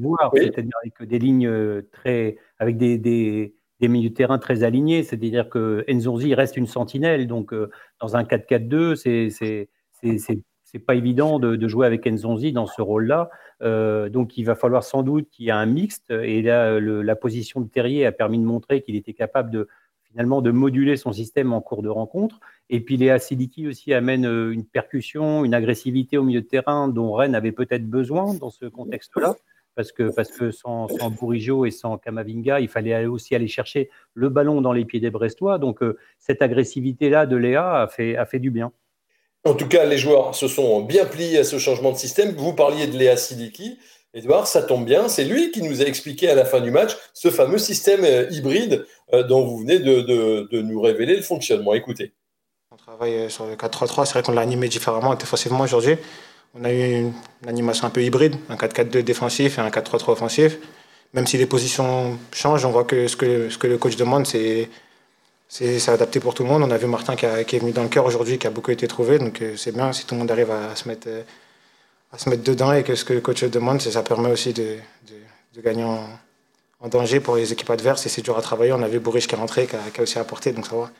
voir, 0.00 0.30
c'est-à-dire 0.32 0.76
avec 0.84 1.08
des 1.08 1.18
lignes 1.18 1.82
très, 1.90 2.36
avec 2.60 2.76
des, 2.76 2.98
des, 2.98 3.56
des 3.80 3.88
milieux 3.88 4.10
de 4.10 4.14
terrain 4.14 4.38
très 4.38 4.62
alignés. 4.62 5.02
C'est-à-dire 5.02 5.48
que 5.48 5.84
Enzurzi 5.90 6.36
reste 6.36 6.56
une 6.56 6.68
sentinelle, 6.68 7.26
donc 7.26 7.52
dans 8.00 8.14
un 8.14 8.22
4-4-2, 8.22 8.94
c'est 8.94 9.68
c'est 10.70 10.78
pas 10.78 10.94
évident 10.94 11.38
de, 11.38 11.66
jouer 11.66 11.86
avec 11.86 12.06
Nzonzi 12.06 12.52
dans 12.52 12.66
ce 12.66 12.82
rôle-là. 12.82 13.30
Euh, 13.62 14.10
donc, 14.10 14.36
il 14.36 14.44
va 14.44 14.54
falloir 14.54 14.84
sans 14.84 15.02
doute 15.02 15.30
qu'il 15.30 15.46
y 15.46 15.48
ait 15.48 15.52
un 15.52 15.64
mixte. 15.64 16.10
Et 16.10 16.42
là, 16.42 16.78
la 16.78 17.16
position 17.16 17.62
de 17.62 17.68
Terrier 17.68 18.04
a 18.04 18.12
permis 18.12 18.38
de 18.38 18.44
montrer 18.44 18.82
qu'il 18.82 18.94
était 18.94 19.14
capable 19.14 19.50
de 19.50 19.66
finalement 20.10 20.42
de 20.42 20.50
moduler 20.50 20.96
son 20.96 21.12
système 21.12 21.54
en 21.54 21.62
cours 21.62 21.82
de 21.82 21.88
rencontre. 21.88 22.38
Et 22.68 22.80
puis, 22.80 22.98
Léa 22.98 23.18
Siliki 23.18 23.66
aussi 23.66 23.94
amène 23.94 24.26
euh, 24.26 24.52
une 24.52 24.64
percussion, 24.64 25.42
une 25.46 25.54
agressivité 25.54 26.18
au 26.18 26.22
milieu 26.22 26.42
de 26.42 26.46
terrain 26.46 26.88
dont 26.88 27.12
Rennes 27.12 27.34
avait 27.34 27.52
peut-être 27.52 27.88
besoin 27.88 28.34
dans 28.34 28.50
ce 28.50 28.66
contexte-là. 28.66 29.36
Parce 29.74 29.92
que, 29.92 30.14
parce 30.14 30.30
que 30.30 30.50
sans, 30.50 30.88
sans 30.88 31.10
Bourigeau 31.10 31.64
et 31.64 31.70
sans 31.70 31.96
Kamavinga, 31.96 32.60
il 32.60 32.68
fallait 32.68 33.06
aussi 33.06 33.34
aller 33.34 33.46
chercher 33.46 33.90
le 34.12 34.28
ballon 34.28 34.60
dans 34.60 34.72
les 34.72 34.84
pieds 34.84 35.00
des 35.00 35.10
Brestois. 35.10 35.58
Donc, 35.58 35.82
euh, 35.82 35.96
cette 36.18 36.42
agressivité-là 36.42 37.24
de 37.24 37.36
Léa 37.36 37.82
a 37.82 37.86
fait, 37.86 38.16
a 38.16 38.26
fait 38.26 38.40
du 38.40 38.50
bien. 38.50 38.72
En 39.44 39.54
tout 39.54 39.68
cas, 39.68 39.84
les 39.84 39.98
joueurs 39.98 40.34
se 40.34 40.48
sont 40.48 40.82
bien 40.82 41.04
pliés 41.04 41.38
à 41.38 41.44
ce 41.44 41.58
changement 41.58 41.92
de 41.92 41.96
système. 41.96 42.34
Vous 42.34 42.52
parliez 42.52 42.86
de 42.86 42.96
Léa 42.96 43.16
Siliki. 43.16 43.78
Edouard, 44.14 44.46
ça 44.46 44.62
tombe 44.62 44.86
bien, 44.86 45.08
c'est 45.08 45.24
lui 45.24 45.50
qui 45.50 45.62
nous 45.62 45.82
a 45.82 45.84
expliqué 45.84 46.30
à 46.30 46.34
la 46.34 46.44
fin 46.46 46.60
du 46.60 46.70
match 46.70 46.96
ce 47.12 47.30
fameux 47.30 47.58
système 47.58 48.04
euh, 48.04 48.26
hybride 48.30 48.86
euh, 49.12 49.22
dont 49.22 49.44
vous 49.46 49.58
venez 49.58 49.78
de, 49.78 50.48
nous 50.62 50.80
révéler 50.80 51.14
le 51.14 51.22
fonctionnement. 51.22 51.74
Écoutez. 51.74 52.12
On 52.72 52.76
travaille 52.76 53.14
euh, 53.14 53.28
sur 53.28 53.46
le 53.46 53.54
4-3-3, 53.54 54.06
c'est 54.06 54.12
vrai 54.12 54.22
qu'on 54.22 54.32
l'a 54.32 54.40
animé 54.40 54.68
différemment 54.68 55.14
défensivement 55.14 55.60
aujourd'hui. 55.60 55.96
On 56.54 56.64
a 56.64 56.72
eu 56.72 57.00
une, 57.00 57.12
animation 57.46 57.86
un 57.86 57.90
peu 57.90 58.02
hybride, 58.02 58.36
un 58.48 58.56
4-4-2 58.56 59.02
défensif 59.02 59.58
et 59.58 59.60
un 59.60 59.68
4-3-3 59.68 60.12
offensif. 60.12 60.58
même 61.12 61.26
si 61.26 61.36
les 61.36 61.46
positions 61.46 62.18
changent, 62.32 62.64
on 62.64 62.70
voit 62.70 62.84
que, 62.84 63.08
ce 63.08 63.16
que 63.16 63.66
le 63.66 63.76
coach 63.76 63.96
demande, 63.96 64.26
c'est 64.26 64.70
c'est 65.48 65.88
adapté 65.88 66.20
pour 66.20 66.34
tout 66.34 66.42
le 66.42 66.48
monde. 66.48 66.62
On 66.62 66.70
a 66.70 66.76
vu 66.76 66.86
Martin 66.86 67.16
qui, 67.16 67.24
est 67.24 67.58
venu 67.58 67.72
dans 67.72 67.82
le 67.82 67.88
cœur 67.88 68.04
aujourd'hui, 68.04 68.38
qui 68.38 68.46
a 68.46 68.50
beaucoup 68.50 68.70
été 68.70 68.86
trouvé. 68.86 69.18
Donc 69.18 69.40
euh, 69.40 69.54
c'est 69.56 69.72
bien 69.72 69.92
si 69.92 70.06
tout 70.06 70.14
le 70.14 70.20
monde 70.20 70.30
arrive 70.30 70.50
à 70.50 70.76
se 70.76 70.86
mettre, 70.86 71.08
euh, 71.08 71.22
à 72.12 72.18
se 72.18 72.28
mettre 72.28 72.44
dedans 72.44 72.72
et 72.72 72.84
que 72.84 72.94
ce 72.94 73.04
que 73.04 73.14
le 73.14 73.20
coach 73.20 73.42
demande, 73.44 73.80
ça 73.80 74.02
permet 74.02 74.30
aussi 74.30 74.52
de, 74.52 74.76
de, 75.54 75.60
gagner 75.62 75.84
en, 75.84 76.88
danger 76.88 77.18
pour 77.20 77.36
les 77.36 77.52
équipes 77.52 77.70
adverses. 77.70 78.04
Et 78.04 78.08
c'est 78.10 78.22
dur 78.22 78.36
à 78.36 78.42
travailler. 78.42 78.72
On 78.72 78.82
a 78.82 78.88
vu 78.88 79.00
Bourriche 79.00 79.26
qui 79.26 79.34
est 79.34 79.38
rentré, 79.38 79.66
qui 79.66 79.74
a, 79.74 79.80
qui 79.92 80.00
a 80.00 80.02
aussi 80.02 80.18
apporté, 80.18 80.52
donc 80.52 80.66
ça 80.66 80.76
va. 80.76 80.90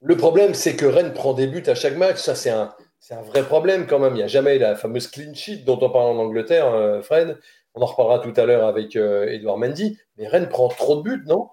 Le 0.00 0.16
problème, 0.16 0.54
c'est 0.54 0.74
que 0.74 0.86
Rennes 0.86 1.12
prend 1.12 1.34
des 1.34 1.46
buts 1.46 1.62
à 1.66 1.74
chaque 1.74 1.96
match. 1.96 2.18
Ça, 2.18 2.34
c'est 2.34 2.50
un, 2.50 2.72
un, 3.10 3.22
vrai 3.22 3.42
problème 3.42 3.86
quand 3.86 3.98
même. 3.98 4.14
Il 4.14 4.18
n'y 4.18 4.22
a 4.22 4.28
jamais 4.28 4.58
la 4.58 4.74
fameuse 4.74 5.08
clean 5.08 5.34
sheet 5.34 5.64
dont 5.64 5.78
on 5.82 5.90
parle 5.90 6.16
en 6.16 6.18
Angleterre, 6.18 6.72
euh, 6.72 7.02
Fred. 7.02 7.38
On 7.74 7.82
en 7.82 7.86
reparlera 7.86 8.20
tout 8.20 8.32
à 8.40 8.46
l'heure 8.46 8.66
avec 8.66 8.96
Edouard 8.96 9.58
Mendy. 9.58 9.98
Mais 10.16 10.26
Rennes 10.26 10.48
prend 10.48 10.68
trop 10.68 10.96
de 10.96 11.02
buts, 11.02 11.22
non? 11.26 11.48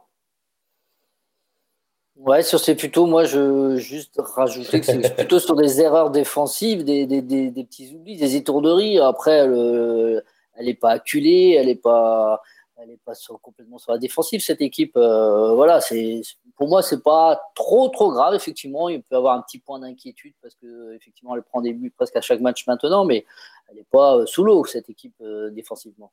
Ouais, 2.25 2.41
sur 2.41 2.59
ces 2.59 2.75
plutôt, 2.75 3.05
moi, 3.05 3.25
je 3.25 3.75
juste 3.75 4.19
rajouter 4.19 4.79
que 4.79 4.85
c'est 4.87 5.15
plutôt 5.15 5.39
sur 5.39 5.55
des 5.55 5.79
erreurs 5.79 6.09
défensives, 6.09 6.83
des, 6.83 7.05
des, 7.05 7.21
des, 7.21 7.51
des, 7.51 7.63
petits 7.63 7.93
oublis, 7.93 8.17
des 8.17 8.35
étourderies. 8.35 8.97
Après, 8.99 9.37
elle 9.37 10.23
n'est 10.59 10.73
pas 10.73 10.89
acculée, 10.89 11.55
elle 11.59 11.67
n'est 11.67 11.75
pas, 11.75 12.41
elle 12.77 12.89
est 12.89 12.99
pas 13.05 13.13
sur, 13.13 13.39
complètement 13.41 13.77
sur 13.77 13.91
la 13.91 13.99
défensive, 13.99 14.41
cette 14.41 14.61
équipe. 14.61 14.97
Euh, 14.97 15.53
voilà, 15.53 15.81
c'est 15.81 16.21
pour 16.57 16.67
moi, 16.67 16.81
c'est 16.81 17.03
pas 17.03 17.39
trop, 17.53 17.89
trop 17.89 18.11
grave. 18.11 18.33
Effectivement, 18.33 18.89
il 18.89 19.03
peut 19.03 19.15
y 19.15 19.17
avoir 19.17 19.37
un 19.37 19.41
petit 19.41 19.59
point 19.59 19.79
d'inquiétude 19.79 20.33
parce 20.41 20.55
que 20.55 20.93
effectivement, 20.95 21.35
elle 21.35 21.43
prend 21.43 21.61
des 21.61 21.73
buts 21.73 21.93
presque 21.95 22.15
à 22.15 22.21
chaque 22.21 22.41
match 22.41 22.65
maintenant, 22.65 23.05
mais 23.05 23.25
elle 23.69 23.75
n'est 23.75 23.85
pas 23.91 24.17
euh, 24.17 24.25
sous 24.25 24.43
l'eau, 24.43 24.65
cette 24.65 24.89
équipe, 24.89 25.15
euh, 25.21 25.51
défensivement. 25.51 26.11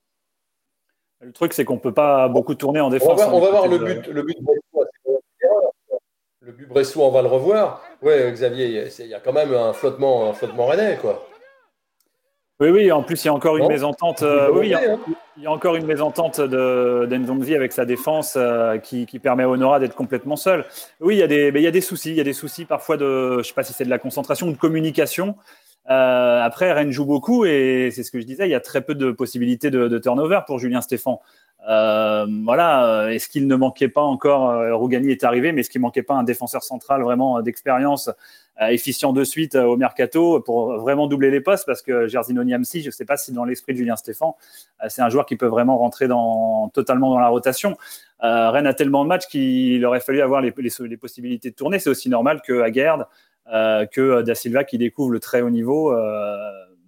Le 1.21 1.33
truc, 1.33 1.53
c'est 1.53 1.65
qu'on 1.65 1.79
peut 1.79 1.95
pas 1.95 2.29
beaucoup 2.29 2.55
tourner 2.55 2.81
en 2.81 2.91
défense. 2.91 3.21
On 3.33 3.41
va, 3.41 3.51
voir 3.51 3.69
le 3.69 3.79
but 3.79 4.09
de 4.09 4.13
le 4.13 4.23
but 4.23 4.37
Bressou, 6.73 7.03
on 7.03 7.11
va 7.11 7.23
le 7.23 7.29
revoir. 7.29 7.83
Oui, 8.03 8.13
Xavier, 8.33 8.89
il 8.99 9.07
y 9.07 9.15
a 9.15 9.21
quand 9.21 9.33
même 9.33 9.55
un 9.55 9.73
flottement, 9.73 10.31
un 10.31 10.33
flottement 10.33 10.67
rennais, 10.67 10.99
quoi. 11.01 11.27
Oui, 12.63 12.71
oui, 12.71 12.93
en 12.93 13.03
plus, 13.03 13.25
il 13.25 13.27
y 13.27 13.29
a 13.29 13.35
encore 13.35 13.57
une 13.57 13.67
mésentente. 13.67 14.23
Euh, 14.23 14.49
oui, 14.53 14.73
hein. 14.73 14.99
il 15.37 15.43
y, 15.43 15.47
a, 15.47 15.51
encore 15.51 15.75
une 15.75 15.85
mésentente 15.85 16.41
d'Enzonzi 16.41 17.57
avec 17.57 17.73
sa 17.73 17.85
défense 17.85 18.35
euh, 18.37 18.79
qui, 18.79 19.07
permet 19.19 19.43
à 19.43 19.49
Honora 19.49 19.81
d'être 19.81 19.97
complètement 19.97 20.37
seul. 20.37 20.65
Oui, 21.01 21.17
il 21.17 21.19
y, 21.19 21.25
a 21.25 21.27
des, 21.27 21.51
il 21.53 21.61
y 21.61 21.67
a 21.67 21.73
des 21.73 21.81
soucis. 21.81 22.11
Il 22.11 22.17
y 22.17 22.21
a 22.21 22.25
des 22.25 22.33
soucis 22.33 22.65
parfois 22.65 22.97
de, 22.97 23.33
je 23.33 23.39
ne 23.39 23.43
sais 23.43 23.55
pas 23.55 23.65
si 23.65 23.73
c'est 23.73 23.85
de 23.85 23.91
la 23.91 23.99
concentration 23.99 24.47
ou 24.47 24.53
de 24.53 24.59
communication. 24.59 25.35
Euh, 25.91 26.41
après, 26.41 26.73
Rennes 26.73 26.93
joue 26.93 27.07
beaucoup 27.07 27.45
et 27.45 27.91
c'est 27.93 28.03
ce 28.03 28.11
que 28.11 28.21
je 28.21 28.27
disais, 28.27 28.47
il 28.47 28.51
y 28.51 28.55
a 28.55 28.61
très 28.61 28.83
peu 28.83 28.95
de 28.95 29.11
possibilités 29.11 29.71
de, 29.71 29.99
turnover 29.99 30.41
pour 30.47 30.59
Julien 30.59 30.81
Stéphan. 30.81 31.21
Euh, 31.69 32.27
voilà, 32.45 32.87
euh, 32.87 33.09
est-ce 33.09 33.29
qu'il 33.29 33.47
ne 33.47 33.55
manquait 33.55 33.89
pas 33.89 34.03
encore, 34.03 34.51
euh, 34.51 34.75
Rougani 34.75 35.13
est 35.13 35.23
arrivé, 35.23 35.53
mais 35.53 35.61
est-ce 35.61 35.71
qu'il 35.71 35.81
manquait 35.81 36.03
pas 36.03 36.15
un 36.15 36.25
défenseur 36.25 36.63
central 36.63 37.03
vraiment 37.03 37.41
d'expérience, 37.41 38.11
efficient 38.61 39.13
de 39.13 39.25
suite 39.25 39.57
au 39.57 39.77
mercato 39.77 40.39
pour 40.41 40.77
vraiment 40.79 41.07
doubler 41.07 41.31
les 41.31 41.41
postes? 41.41 41.67
Parce 41.67 41.83
que 41.83 42.07
Gersino 42.07 42.45
Niamsi, 42.45 42.81
je 42.83 42.89
ne 42.89 42.91
sais 42.93 43.05
pas 43.05 43.17
si 43.17 43.33
dans 43.33 43.45
l'esprit 43.45 43.73
de 43.73 43.79
Julien 43.79 43.97
Stéphan, 43.97 44.37
c'est 44.89 45.03
un 45.03 45.09
joueur 45.09 45.27
qui 45.27 45.37
peut 45.37 45.47
vraiment 45.47 45.79
rentrer 45.79 46.07
totalement 46.73 47.11
dans 47.11 47.19
la 47.19 47.29
rotation. 47.29 47.77
Rennes 48.21 48.67
a 48.67 48.75
tellement 48.75 49.03
de 49.03 49.09
matchs 49.09 49.27
qu'il 49.27 49.85
aurait 49.85 50.01
fallu 50.01 50.21
avoir 50.21 50.41
les, 50.41 50.55
les, 50.57 50.97
possibilités 50.97 51.51
de 51.51 51.57
tourner. 51.57 51.81
C'est 51.81 51.91
aussi 51.91 52.09
normal 52.09 52.41
que 52.47 52.61
Aguerd, 52.61 53.07
que 53.47 54.23
Da 54.23 54.35
Silva 54.35 54.65
qui 54.65 54.79
découvre 54.79 55.11
le 55.11 55.21
très 55.21 55.43
haut 55.43 55.51
niveau, 55.51 55.93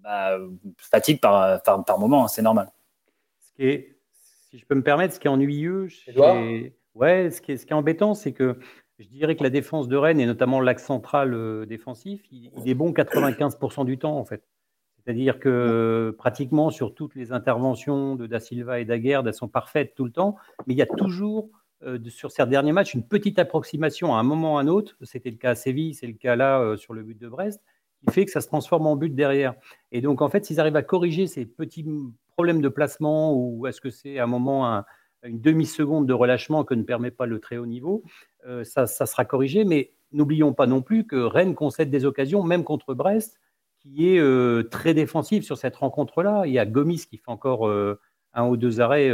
bah, 0.02 0.38
fatigue 0.78 1.20
par, 1.20 1.62
par, 1.62 1.84
par 1.84 1.99
moment, 1.99 2.25
hein, 2.25 2.28
c'est 2.28 2.42
normal. 2.42 2.70
Ce 3.40 3.52
qui 3.52 3.68
est 3.68 3.94
si 4.54 4.61
je 4.61 4.66
peux 4.66 4.76
me 4.76 4.84
permettre, 4.84 5.14
ce 5.14 5.18
qui 5.18 5.26
est 5.26 5.30
ennuyeux, 5.30 5.88
ouais, 6.94 7.30
ce 7.30 7.40
qui 7.40 7.50
est, 7.50 7.56
ce 7.56 7.66
qui 7.66 7.73
est 7.73 7.76
embêtant, 7.76 8.14
c'est 8.14 8.30
que 8.30 8.56
je 9.00 9.08
dirais 9.08 9.34
que 9.34 9.42
la 9.42 9.50
défense 9.50 9.88
de 9.88 9.96
Rennes, 9.96 10.20
et 10.20 10.26
notamment 10.26 10.61
l'axe 10.61 10.84
central 10.84 11.34
euh, 11.34 11.66
défensif, 11.66 12.23
il, 12.30 12.52
est 12.64 12.75
bon 12.75 12.92
95% 12.92 13.84
du 13.84 13.99
temps, 13.99 14.16
en 14.16 14.25
fait. 14.25 14.44
C'est-à-dire 14.94 15.40
que 15.40 16.14
pratiquement 16.16 16.70
sur 16.70 16.94
toutes 16.94 17.16
les 17.16 17.32
interventions 17.32 18.14
de 18.14 18.28
Da 18.28 18.38
Silva 18.38 18.78
et 18.78 18.84
d'Aguerd, 18.84 19.26
elles 19.26 19.34
sont 19.34 19.49
parfaites 19.49 19.96
tout 19.96 20.04
le 20.04 20.12
temps, 20.12 20.37
mais 20.68 20.75
il 20.75 20.76
y 20.76 20.82
a 20.82 20.87
toujours, 20.87 21.50
euh, 21.83 21.99
sur 22.09 22.31
ces 22.31 22.47
derniers 22.47 22.73
matchs, 22.73 22.95
une 22.95 23.07
petite 23.07 23.38
approximation 23.38 24.14
à 24.14 24.19
un 24.19 24.23
moment 24.23 24.54
ou 24.54 24.59
à 24.59 24.61
un 24.61 24.69
autre. 24.69 24.97
C'était 25.02 25.31
le 25.31 25.37
cas 25.37 25.50
à 25.50 25.54
Séville, 25.54 25.95
c'est 25.95 26.07
le 26.07 26.14
cas 26.14 26.37
là 26.37 26.61
euh, 26.61 26.76
sur 26.76 26.95
le 26.95 27.02
but 27.02 27.19
de 27.19 27.28
Brest, 27.28 27.61
qui 28.00 28.12
fait 28.12 28.25
que 28.25 28.31
ça 28.31 28.40
se 28.40 28.47
transforme 28.47 28.87
en 28.87 28.97
but 28.97 29.14
derrière. 29.14 29.54
Et 29.93 30.00
donc, 30.00 30.23
en 30.23 30.28
fait, 30.28 30.45
s'ils 30.45 30.61
arrivent 30.61 30.76
à 30.76 30.83
corriger 30.83 31.26
ces 31.26 31.45
petits 31.47 31.87
problème 32.31 32.61
de 32.61 32.69
placement 32.69 33.33
ou 33.33 33.66
est-ce 33.66 33.81
que 33.81 33.90
c'est 33.90 34.19
à 34.19 34.25
un 34.25 34.26
moment 34.26 34.83
une 35.23 35.40
demi-seconde 35.40 36.07
de 36.07 36.12
relâchement 36.12 36.64
que 36.64 36.75
ne 36.75 36.83
permet 36.83 37.12
pas 37.12 37.26
le 37.26 37.38
très 37.38 37.59
haut 37.59 37.66
niveau 37.66 38.02
euh, 38.45 38.64
ça, 38.64 38.87
sera 38.87 39.25
corrigé, 39.25 39.64
mais 39.64 39.93
n'oublions 40.11 40.52
pas 40.52 40.66
non 40.66 40.83
plus 40.83 41.07
que 41.07 41.16
Rennes 41.16 41.54
concède 41.54 41.90
des 41.90 42.04
occasions, 42.04 42.43
même 42.43 42.64
contre 42.64 42.93
Brest, 42.93 43.38
qui 43.78 44.09
est 44.09 44.71
très 44.71 44.95
défensif 44.95 45.45
sur 45.45 45.59
cette 45.59 45.76
rencontre-là. 45.76 46.45
Il 46.47 46.52
y 46.52 46.59
a 46.59 46.66
Gomis 46.66 47.07
qui 47.09 47.19
fait 47.19 47.31
encore 47.31 47.71
un 47.71 48.49
ou 48.49 48.57
deux 48.57 48.81
arrêts 48.81 49.11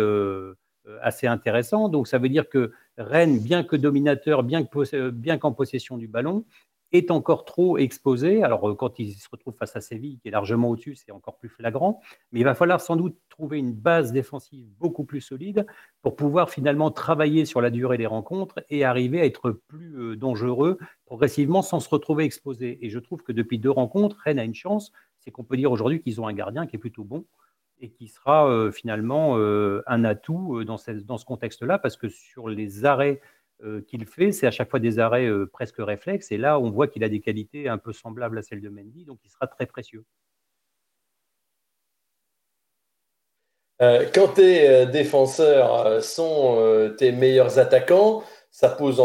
assez 1.03 1.27
intéressants. 1.27 1.89
Donc 1.89 2.09
ça 2.09 2.19
veut 2.19 2.29
dire 2.29 2.49
que 2.49 2.73
Rennes, 2.99 3.41
bien 3.41 3.65
que 3.65 3.77
dominateur, 3.77 4.43
bien 4.43 4.65
qu'en 4.65 5.53
possession 5.53 5.97
du 5.97 6.09
ballon, 6.09 6.45
est 6.93 7.11
encore 7.11 7.45
trop 7.45 7.79
exposé. 7.79 8.43
Alors, 8.43 8.69
euh, 8.69 8.75
quand 8.75 8.99
il 8.99 9.15
se 9.15 9.29
retrouve 9.31 9.55
face 9.55 9.77
à 9.77 9.81
Séville, 9.81 10.19
qui 10.19 10.29
est 10.29 10.31
largement 10.31 10.71
au-dessus, 10.71 10.97
c'est 10.97 11.13
encore 11.13 11.37
plus 11.37 11.49
flagrant. 11.49 12.01
Mais 12.33 12.41
il 12.41 12.45
va 12.45 12.55
falloir 12.55 12.81
sans 12.81 12.97
doute 12.97 13.17
trouver 13.29 13.59
une 13.59 13.73
base 13.73 14.13
défensive 14.13 14.67
beaucoup 14.79 15.05
plus 15.05 15.21
solide 15.21 15.67
pour 16.03 16.17
pouvoir 16.17 16.51
finalement 16.51 16.91
travailler 16.91 17.45
sur 17.45 17.61
la 17.61 17.71
durée 17.71 17.99
des 17.99 18.07
rencontres 18.07 18.65
et 18.71 18.85
arriver 18.85 19.21
à 19.21 19.25
être 19.25 19.51
plus 19.51 19.99
euh, 19.99 20.17
dangereux 20.17 20.79
progressivement 21.07 21.63
sans 21.63 21.81
se 21.81 21.89
retrouver 21.89 22.25
exposé. 22.25 22.79
Et 22.85 22.91
je 22.91 22.99
trouve 22.99 23.23
que 23.23 23.33
depuis 23.33 23.59
deux 23.59 23.71
rencontres, 23.71 24.17
Rennes 24.25 24.39
a 24.39 24.45
une 24.45 24.55
chance. 24.55 24.93
C'est 25.21 25.31
qu'on 25.31 25.45
peut 25.45 25.57
dire 25.57 25.71
aujourd'hui 25.71 26.01
qu'ils 26.01 26.21
ont 26.21 26.27
un 26.27 26.33
gardien 26.33 26.67
qui 26.67 26.77
est 26.77 26.79
plutôt 26.79 27.05
bon 27.05 27.25
et 27.81 27.91
qui 27.91 28.09
sera 28.09 28.49
euh, 28.49 28.71
finalement 28.71 29.37
un 29.37 30.05
atout 30.05 30.65
dans 30.65 30.77
dans 31.05 31.19
ce 31.19 31.25
contexte-là, 31.25 31.79
parce 31.79 31.97
que 31.97 32.09
sur 32.09 32.49
les 32.49 32.85
arrêts 32.85 33.21
euh, 33.63 33.83
qu'il 33.83 34.07
fait, 34.07 34.33
c'est 34.33 34.47
à 34.47 34.51
chaque 34.51 34.71
fois 34.71 34.81
des 34.81 34.99
arrêts 34.99 35.27
euh, 35.27 35.47
presque 35.47 35.77
réflexes. 35.79 36.33
Et 36.33 36.39
là, 36.39 36.59
on 36.59 36.71
voit 36.71 36.89
qu'il 36.89 37.05
a 37.05 37.11
des 37.11 37.21
qualités 37.21 37.69
un 37.69 37.77
peu 37.77 37.93
semblables 37.93 38.39
à 38.39 38.43
celles 38.43 38.63
de 38.63 38.71
Mendy, 38.71 39.05
donc 39.05 39.19
il 39.25 39.31
sera 39.31 39.47
très 39.47 39.67
précieux. 39.67 40.05
Euh, 43.83 44.07
quand 44.15 44.29
tes 44.29 44.87
défenseurs 44.87 46.03
sont 46.03 46.93
tes 46.99 47.13
meilleurs 47.13 47.59
attaquants, 47.59 48.23
ça 48.51 48.69
pose, 48.71 48.97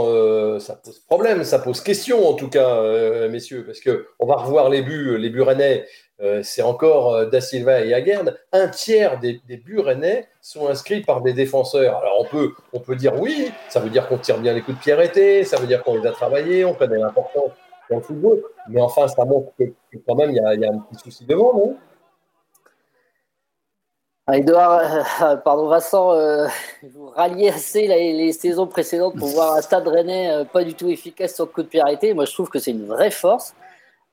ça 0.61 0.75
pose 0.75 0.99
problème, 0.99 1.43
ça 1.43 1.59
pose 1.59 1.81
question 1.81 2.27
en 2.27 2.33
tout 2.33 2.49
cas, 2.49 3.27
messieurs, 3.27 3.65
parce 3.65 3.79
qu'on 3.81 4.25
va 4.25 4.35
revoir 4.35 4.69
les 4.69 4.81
buts, 4.81 5.17
les 5.17 5.29
buts 5.29 5.41
rennais. 5.41 5.85
Euh, 6.21 6.41
c'est 6.43 6.61
encore 6.61 7.13
euh, 7.13 7.25
Da 7.25 7.41
Silva 7.41 7.81
et 7.81 7.93
Aguerd, 7.93 8.39
un 8.53 8.69
tiers 8.69 9.19
des, 9.19 9.41
des 9.49 9.57
buts 9.57 9.79
rennais 9.79 10.29
sont 10.41 10.69
inscrits 10.69 11.01
par 11.01 11.21
des 11.21 11.33
défenseurs. 11.33 11.97
Alors 11.97 12.21
on 12.21 12.25
peut, 12.25 12.53
on 12.71 12.79
peut 12.79 12.95
dire 12.95 13.19
oui, 13.19 13.51
ça 13.67 13.81
veut 13.81 13.89
dire 13.89 14.07
qu'on 14.07 14.17
tire 14.17 14.37
bien 14.37 14.53
les 14.53 14.61
coups 14.61 14.77
de 14.77 14.81
pierre 14.81 15.01
été, 15.01 15.43
ça 15.43 15.57
veut 15.57 15.67
dire 15.67 15.83
qu'on 15.83 15.97
les 15.97 16.07
a 16.07 16.11
travaillés, 16.11 16.63
on 16.63 16.73
connaît 16.73 16.99
l'importance 16.99 17.51
dans 17.89 17.97
le 17.97 18.01
football, 18.01 18.41
mais 18.69 18.79
enfin 18.79 19.09
ça 19.09 19.25
montre 19.25 19.51
que, 19.59 19.65
quand 20.07 20.15
même 20.15 20.31
il 20.31 20.37
y, 20.37 20.65
a, 20.65 20.69
un 20.69 20.79
petit 20.79 21.03
souci 21.03 21.25
devant, 21.25 21.53
non? 21.53 21.77
Ah, 24.27 24.37
Edouard, 24.37 24.81
euh, 25.21 25.35
pardon 25.43 25.67
Vincent, 25.67 26.13
vous 26.93 27.07
ralliez 27.09 27.49
assez 27.49 27.87
les, 27.87 28.31
saisons 28.31 28.67
précédentes 28.67 29.17
pour 29.17 29.27
voir 29.33 29.55
un 29.55 29.61
stade 29.61 29.85
rennais 29.85 30.45
pas 30.53 30.63
du 30.63 30.75
tout 30.75 30.87
efficace 30.87 31.35
sur 31.35 31.43
le 31.43 31.51
coup 31.51 31.61
de 31.61 31.67
pierre 31.67 31.83
arrêté. 31.83 32.13
Moi 32.13 32.23
je 32.23 32.31
trouve 32.31 32.47
que 32.47 32.59
c'est 32.59 32.71
une 32.71 32.85
vraie 32.85 33.11
force. 33.11 33.53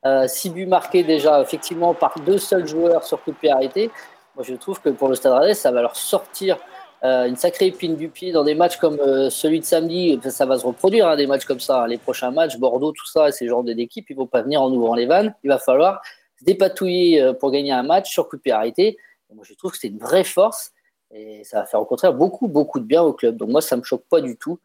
Euh, 0.04 0.26
six 0.26 0.50
buts 0.50 0.66
marqués 0.66 1.04
déjà 1.04 1.40
effectivement 1.40 1.94
par 1.94 2.18
deux 2.26 2.38
seuls 2.38 2.66
joueurs 2.66 3.04
sur 3.04 3.22
coup 3.22 3.30
de 3.30 3.36
pied 3.36 3.50
arrêté. 3.50 3.90
Moi, 4.34 4.44
je 4.44 4.54
trouve 4.54 4.80
que 4.80 4.88
pour 4.88 5.08
le 5.08 5.14
Stade 5.14 5.32
Rennais, 5.32 5.54
ça 5.54 5.70
va 5.70 5.82
leur 5.82 5.94
sortir 5.94 6.58
euh, 7.04 7.26
une 7.26 7.36
sacrée 7.36 7.66
épine 7.66 7.96
du 7.96 8.08
pied 8.08 8.32
dans 8.32 8.44
des 8.44 8.54
matchs 8.54 8.78
comme 8.78 8.98
euh, 9.00 9.30
celui 9.30 9.60
de 9.60 9.64
samedi. 9.64 10.18
Ça 10.28 10.46
va 10.46 10.58
se 10.58 10.66
reproduire, 10.66 11.08
hein, 11.08 11.16
des 11.16 11.26
matchs 11.26 11.44
comme 11.44 11.60
ça. 11.60 11.86
Les 11.86 11.98
prochains 11.98 12.30
matchs, 12.30 12.56
Bordeaux, 12.58 12.92
tout 12.92 13.06
ça, 13.06 13.30
ces 13.30 13.46
genres 13.46 13.62
d'équipes, 13.62 14.10
ils 14.10 14.16
vont 14.16 14.26
pas 14.26 14.42
venir 14.42 14.62
en 14.62 14.72
ouvrant 14.72 14.94
les 14.94 15.06
vannes. 15.06 15.34
Il 15.44 15.48
va 15.48 15.58
falloir 15.58 16.00
se 16.38 16.44
dépatouiller 16.44 17.32
pour 17.38 17.50
gagner 17.52 17.72
un 17.72 17.82
match 17.84 18.10
sur 18.10 18.28
coup 18.28 18.36
de 18.36 18.42
pied 18.42 18.52
arrêté. 18.52 18.96
moi, 19.32 19.44
je 19.46 19.54
trouve 19.54 19.72
que 19.72 19.78
c'est 19.78 19.88
une 19.88 19.98
vraie 19.98 20.24
force 20.24 20.72
et 21.12 21.44
ça 21.44 21.60
va 21.60 21.66
faire 21.66 21.80
au 21.80 21.84
contraire 21.84 22.14
beaucoup, 22.14 22.48
beaucoup 22.48 22.80
de 22.80 22.84
bien 22.84 23.02
au 23.02 23.12
club. 23.12 23.36
Donc 23.36 23.50
moi, 23.50 23.60
ça 23.60 23.76
me 23.76 23.82
choque 23.82 24.04
pas 24.08 24.20
du 24.20 24.36
tout 24.36 24.58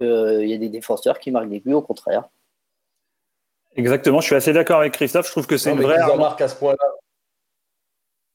qu'il 0.00 0.48
y 0.48 0.52
ait 0.52 0.58
des 0.58 0.68
défenseurs 0.68 1.18
qui 1.18 1.30
marquent 1.30 1.50
des 1.50 1.60
buts, 1.60 1.74
au 1.74 1.82
contraire. 1.82 2.28
Exactement, 3.76 4.20
je 4.20 4.26
suis 4.26 4.34
assez 4.34 4.52
d'accord 4.52 4.80
avec 4.80 4.92
Christophe. 4.94 5.26
Je 5.26 5.32
trouve 5.32 5.46
que 5.46 5.56
c'est 5.56 5.70
une 5.70 5.80
vraie. 5.80 5.98
Arme... 5.98 6.22
à 6.22 6.48
ce 6.48 6.56
point-là. 6.56 6.76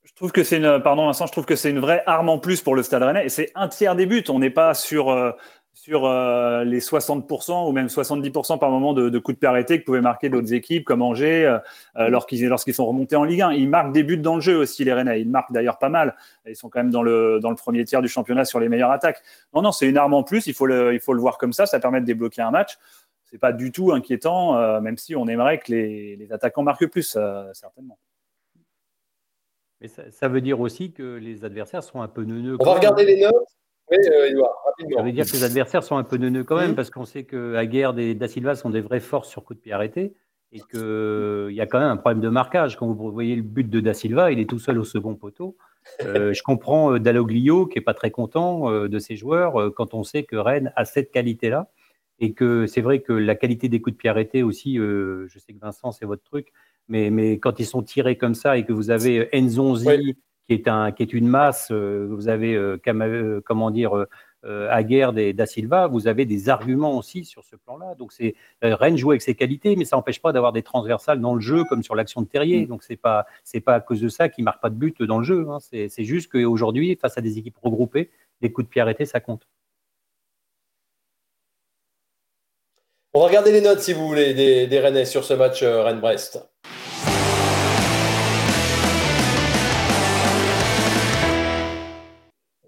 Je 0.03 0.13
trouve 0.15 0.31
que 0.31 0.43
c'est 0.43 0.57
une, 0.57 0.79
pardon 0.81 1.07
Vincent, 1.07 1.25
je 1.25 1.31
trouve 1.31 1.45
que 1.45 1.55
c'est 1.55 1.71
une 1.71 1.79
vraie 1.79 2.03
arme 2.05 2.29
en 2.29 2.37
plus 2.37 2.61
pour 2.61 2.75
le 2.75 2.83
Stade 2.83 3.03
Rennais. 3.03 3.25
Et 3.25 3.29
c'est 3.29 3.51
un 3.55 3.67
tiers 3.67 3.95
des 3.95 4.05
buts. 4.05 4.23
On 4.29 4.39
n'est 4.39 4.51
pas 4.51 4.73
sur, 4.73 5.09
euh, 5.09 5.31
sur 5.73 6.05
euh, 6.05 6.63
les 6.63 6.79
60% 6.79 7.67
ou 7.67 7.71
même 7.71 7.87
70% 7.87 8.59
par 8.59 8.69
moment 8.69 8.93
de, 8.93 9.17
coups 9.19 9.35
de 9.35 9.39
pied 9.39 9.49
arrêtés 9.49 9.79
que 9.79 9.85
pouvaient 9.85 10.01
marquer 10.01 10.29
d'autres 10.29 10.53
équipes 10.53 10.85
comme 10.85 11.01
Angers 11.01 11.45
euh, 11.45 11.57
euh, 11.97 12.09
lorsqu'ils 12.09 12.73
sont 12.73 12.85
remontés 12.85 13.15
en 13.15 13.23
Ligue 13.23 13.41
1. 13.41 13.53
Ils 13.53 13.67
marquent 13.67 13.91
des 13.91 14.03
buts 14.03 14.17
dans 14.17 14.35
le 14.35 14.41
jeu 14.41 14.55
aussi, 14.55 14.83
les 14.83 14.93
Rennais. 14.93 15.21
Ils 15.21 15.29
marquent 15.29 15.51
d'ailleurs 15.51 15.79
pas 15.79 15.89
mal. 15.89 16.15
Ils 16.45 16.55
sont 16.55 16.69
quand 16.69 16.79
même 16.79 16.91
dans 16.91 17.03
le, 17.03 17.39
dans 17.41 17.49
le 17.49 17.55
premier 17.55 17.83
tiers 17.85 18.01
du 18.01 18.07
championnat 18.07 18.45
sur 18.45 18.59
les 18.59 18.69
meilleures 18.69 18.91
attaques. 18.91 19.21
Non, 19.53 19.63
non, 19.63 19.71
c'est 19.71 19.87
une 19.87 19.97
arme 19.97 20.13
en 20.13 20.23
plus. 20.23 20.45
Il 20.47 20.53
faut, 20.53 20.67
le, 20.67 20.93
il 20.93 20.99
faut 20.99 21.13
le 21.13 21.19
voir 21.19 21.37
comme 21.37 21.53
ça. 21.53 21.65
Ça 21.65 21.79
permet 21.79 22.01
de 22.01 22.05
débloquer 22.05 22.43
un 22.43 22.51
match. 22.51 22.77
C'est 23.33 23.39
pas 23.39 23.51
du 23.51 23.71
tout 23.71 23.91
inquiétant, 23.91 24.79
même 24.79 24.95
si 24.95 25.15
on 25.15 25.27
aimerait 25.27 25.57
que 25.57 25.71
les, 25.71 26.15
les 26.17 26.31
attaquants 26.31 26.61
marquent 26.61 26.85
plus, 26.85 27.17
certainement. 27.53 27.97
Mais 29.83 29.87
ça, 29.89 30.03
ça, 30.11 30.27
veut 30.29 30.39
dire 30.39 30.59
aussi 30.59 30.93
que 30.93 31.15
les 31.15 31.43
adversaires 31.43 31.83
sont 31.83 32.01
un 32.01 32.07
peu 32.07 32.23
neuneux. 32.23 32.57
On 32.59 32.63
va 32.63 32.75
regarder 32.75 33.05
les 33.05 33.19
notes. 33.19 33.33
Oui, 33.91 33.97
euh, 34.07 34.41
rapidement. 34.65 34.97
Ça 34.97 35.03
veut 35.03 35.11
dire 35.11 35.25
que 35.25 35.31
les 35.31 35.43
adversaires 35.43 35.83
sont 35.83 35.97
un 35.97 36.03
peu 36.03 36.15
neuneux 36.15 36.45
quand 36.45 36.55
même, 36.55 36.73
parce 36.73 36.89
qu'on 36.89 37.03
sait 37.03 37.23
que 37.23 37.55
Aguerre 37.55 37.97
et 37.99 38.15
Da 38.15 38.27
Silva 38.29 38.55
sont 38.55 38.69
des 38.69 38.81
vraies 38.81 38.99
forces 38.99 39.29
sur 39.29 39.43
coup 39.43 39.53
de 39.53 39.59
pied 39.59 39.73
arrêté, 39.73 40.13
et 40.53 40.61
qu'il 40.71 41.53
y 41.53 41.59
a 41.59 41.65
quand 41.65 41.79
même 41.79 41.89
un 41.89 41.97
problème 41.97 42.21
de 42.21 42.29
marquage. 42.29 42.77
Quand 42.77 42.87
vous 42.87 43.11
voyez 43.11 43.35
le 43.35 43.41
but 43.41 43.69
de 43.69 43.79
Da 43.79 43.93
Silva, 43.93 44.31
il 44.31 44.39
est 44.39 44.49
tout 44.49 44.59
seul 44.59 44.79
au 44.79 44.85
second 44.85 45.15
poteau. 45.15 45.57
Euh, 46.03 46.31
je 46.33 46.43
comprends 46.43 46.93
euh, 46.93 46.99
Dalloglio 46.99 47.65
qui 47.65 47.79
est 47.79 47.81
pas 47.81 47.93
très 47.93 48.11
content 48.11 48.71
de 48.71 48.99
ses 48.99 49.17
joueurs 49.17 49.73
quand 49.75 49.93
on 49.93 50.03
sait 50.03 50.23
que 50.23 50.37
Rennes 50.37 50.71
a 50.75 50.85
cette 50.85 51.11
qualité-là 51.11 51.69
et 52.19 52.33
que 52.33 52.67
c'est 52.67 52.81
vrai 52.81 52.99
que 52.99 53.13
la 53.13 53.35
qualité 53.35 53.69
des 53.69 53.81
coups 53.81 53.95
de 53.95 53.97
pied 53.99 54.09
arrêtés 54.09 54.43
aussi, 54.43 54.75
je 54.77 55.39
sais 55.39 55.53
que 55.53 55.59
Vincent 55.59 55.91
c'est 55.91 56.05
votre 56.05 56.23
truc, 56.23 56.51
mais, 56.87 57.09
mais 57.09 57.39
quand 57.39 57.59
ils 57.59 57.65
sont 57.65 57.83
tirés 57.83 58.17
comme 58.17 58.35
ça 58.35 58.57
et 58.57 58.65
que 58.65 58.73
vous 58.73 58.89
avez 58.89 59.29
Enzonzi, 59.33 60.15
qui 60.47 60.53
est, 60.53 60.67
un, 60.67 60.91
qui 60.91 61.03
est 61.03 61.13
une 61.13 61.27
masse. 61.27 61.69
Euh, 61.71 62.07
vous 62.09 62.27
avez, 62.27 62.55
euh, 62.55 62.77
euh, 62.87 63.41
comment 63.45 63.71
dire, 63.71 64.05
Aguerd 64.45 65.17
et 65.17 65.31
Da 65.31 65.45
Silva, 65.45 65.87
vous 65.87 66.07
avez 66.09 66.25
des 66.25 66.49
arguments 66.49 66.97
aussi 66.97 67.23
sur 67.23 67.45
ce 67.45 67.55
plan-là. 67.55 67.95
Donc, 67.95 68.11
c'est 68.11 68.35
Rennes 68.61 68.97
joue 68.97 69.11
avec 69.11 69.21
ses 69.21 69.35
qualités, 69.35 69.77
mais 69.77 69.85
ça 69.85 69.95
n'empêche 69.95 70.21
pas 70.21 70.33
d'avoir 70.33 70.51
des 70.51 70.63
transversales 70.63 71.21
dans 71.21 71.33
le 71.33 71.39
jeu, 71.39 71.63
comme 71.63 71.81
sur 71.81 71.95
l'action 71.95 72.21
de 72.21 72.27
Terrier. 72.27 72.65
Mm. 72.65 72.67
Donc, 72.67 72.83
c'est 72.83 72.97
pas 72.97 73.25
c'est 73.45 73.61
pas 73.61 73.75
à 73.75 73.79
cause 73.79 74.01
de 74.01 74.09
ça 74.09 74.27
qu'il 74.27 74.43
marque 74.43 74.61
pas 74.61 74.69
de 74.69 74.75
but 74.75 75.01
dans 75.01 75.19
le 75.19 75.23
jeu. 75.23 75.47
Hein. 75.49 75.59
C'est 75.61 76.03
juste 76.03 76.29
qu'aujourd'hui, 76.29 76.97
face 77.01 77.17
à 77.17 77.21
des 77.21 77.37
équipes 77.37 77.57
regroupées, 77.63 78.09
les 78.41 78.51
coups 78.51 78.67
de 78.67 78.69
pied 78.69 78.81
arrêtés, 78.81 79.05
ça 79.05 79.21
compte. 79.21 79.47
On 83.13 83.19
va 83.19 83.27
regarder 83.27 83.51
les 83.51 83.61
notes, 83.61 83.79
si 83.79 83.93
vous 83.93 84.07
voulez, 84.07 84.33
des, 84.33 84.65
des 84.65 84.79
Rennais 84.79 85.05
sur 85.05 85.23
ce 85.23 85.33
match 85.35 85.61
Rennes-Brest. 85.61 86.52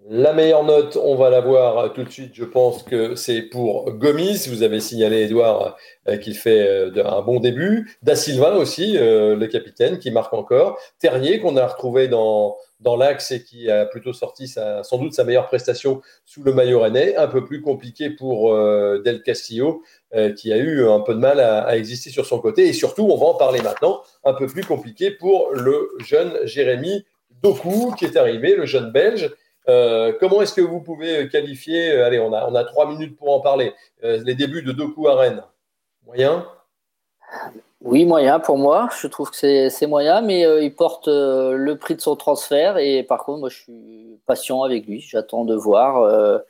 La 0.08 0.32
meilleure 0.32 0.62
note, 0.62 0.96
on 1.02 1.16
va 1.16 1.30
la 1.30 1.40
voir 1.40 1.92
tout 1.92 2.04
de 2.04 2.10
suite. 2.10 2.30
Je 2.32 2.44
pense 2.44 2.84
que 2.84 3.16
c'est 3.16 3.42
pour 3.42 3.90
Gomis. 3.90 4.46
Vous 4.48 4.62
avez 4.62 4.78
signalé, 4.78 5.22
Edouard, 5.22 5.76
euh, 6.06 6.16
qu'il 6.16 6.36
fait 6.36 6.60
euh, 6.60 7.04
un 7.04 7.22
bon 7.22 7.40
début. 7.40 7.90
Da 8.02 8.14
Silva 8.14 8.54
aussi, 8.54 8.96
euh, 8.96 9.34
le 9.34 9.48
capitaine, 9.48 9.98
qui 9.98 10.12
marque 10.12 10.32
encore. 10.32 10.78
Terrier, 11.00 11.40
qu'on 11.40 11.56
a 11.56 11.66
retrouvé 11.66 12.06
dans, 12.06 12.56
l'axe 12.96 13.32
et 13.32 13.42
qui 13.42 13.68
a 13.68 13.84
plutôt 13.84 14.12
sorti 14.12 14.46
sans 14.46 14.98
doute 14.98 15.12
sa 15.12 15.24
meilleure 15.24 15.48
prestation 15.48 16.02
sous 16.24 16.44
le 16.44 16.52
maillot 16.52 16.78
rennais. 16.78 17.16
Un 17.16 17.26
peu 17.26 17.44
plus 17.44 17.60
compliqué 17.60 18.10
pour 18.10 18.54
Del 18.54 19.24
Castillo, 19.24 19.82
qui 20.36 20.52
a 20.52 20.56
eu 20.56 20.86
un 20.86 21.00
peu 21.00 21.14
de 21.14 21.18
mal 21.18 21.40
à, 21.40 21.62
à, 21.62 21.74
exister 21.76 22.10
sur 22.10 22.26
son 22.26 22.38
côté. 22.38 22.68
Et 22.68 22.72
surtout, 22.72 23.08
on 23.10 23.16
va 23.16 23.26
en 23.26 23.34
parler 23.34 23.60
maintenant, 23.60 24.02
un 24.24 24.34
peu 24.34 24.46
plus 24.46 24.62
compliqué 24.62 25.10
pour 25.10 25.50
le 25.52 25.90
jeune 25.98 26.38
Jérémy 26.44 27.04
Doku, 27.42 27.92
qui 27.98 28.04
est 28.04 28.16
arrivé, 28.16 28.54
le 28.54 28.66
jeune 28.66 28.92
Belge 28.92 29.32
euh, 29.68 30.12
comment 30.20 30.42
est-ce 30.42 30.54
que 30.54 30.60
vous 30.60 30.80
pouvez 30.80 31.28
qualifier, 31.28 31.92
euh, 31.92 32.06
allez, 32.06 32.18
on 32.18 32.32
a, 32.32 32.48
on 32.48 32.64
trois 32.64 32.88
minutes 32.88 33.16
pour 33.16 33.32
en 33.34 33.40
parler, 33.40 33.74
euh, 34.04 34.22
les 34.24 34.34
débuts 34.34 34.62
de 34.62 34.72
Doku 34.72 35.08
à 35.08 35.16
Rennes 35.16 35.42
Moyen? 36.04 36.46
Oui, 37.80 38.04
moyen 38.04 38.40
pour 38.40 38.58
moi. 38.58 38.88
Je 39.00 39.06
trouve 39.06 39.30
que 39.30 39.68
c'est 39.68 39.86
moyen, 39.86 40.20
mais 40.20 40.42
il 40.64 40.74
porte 40.74 41.08
le 41.08 41.74
prix 41.74 41.94
de 41.94 42.00
son 42.00 42.16
transfert. 42.16 42.78
Et 42.78 43.02
par 43.02 43.24
contre, 43.24 43.40
moi, 43.40 43.48
je 43.48 43.58
suis 43.58 44.20
patient 44.26 44.62
avec 44.62 44.86
lui. 44.86 45.00
J'attends 45.00 45.44
de 45.44 45.54
voir 45.54 46.40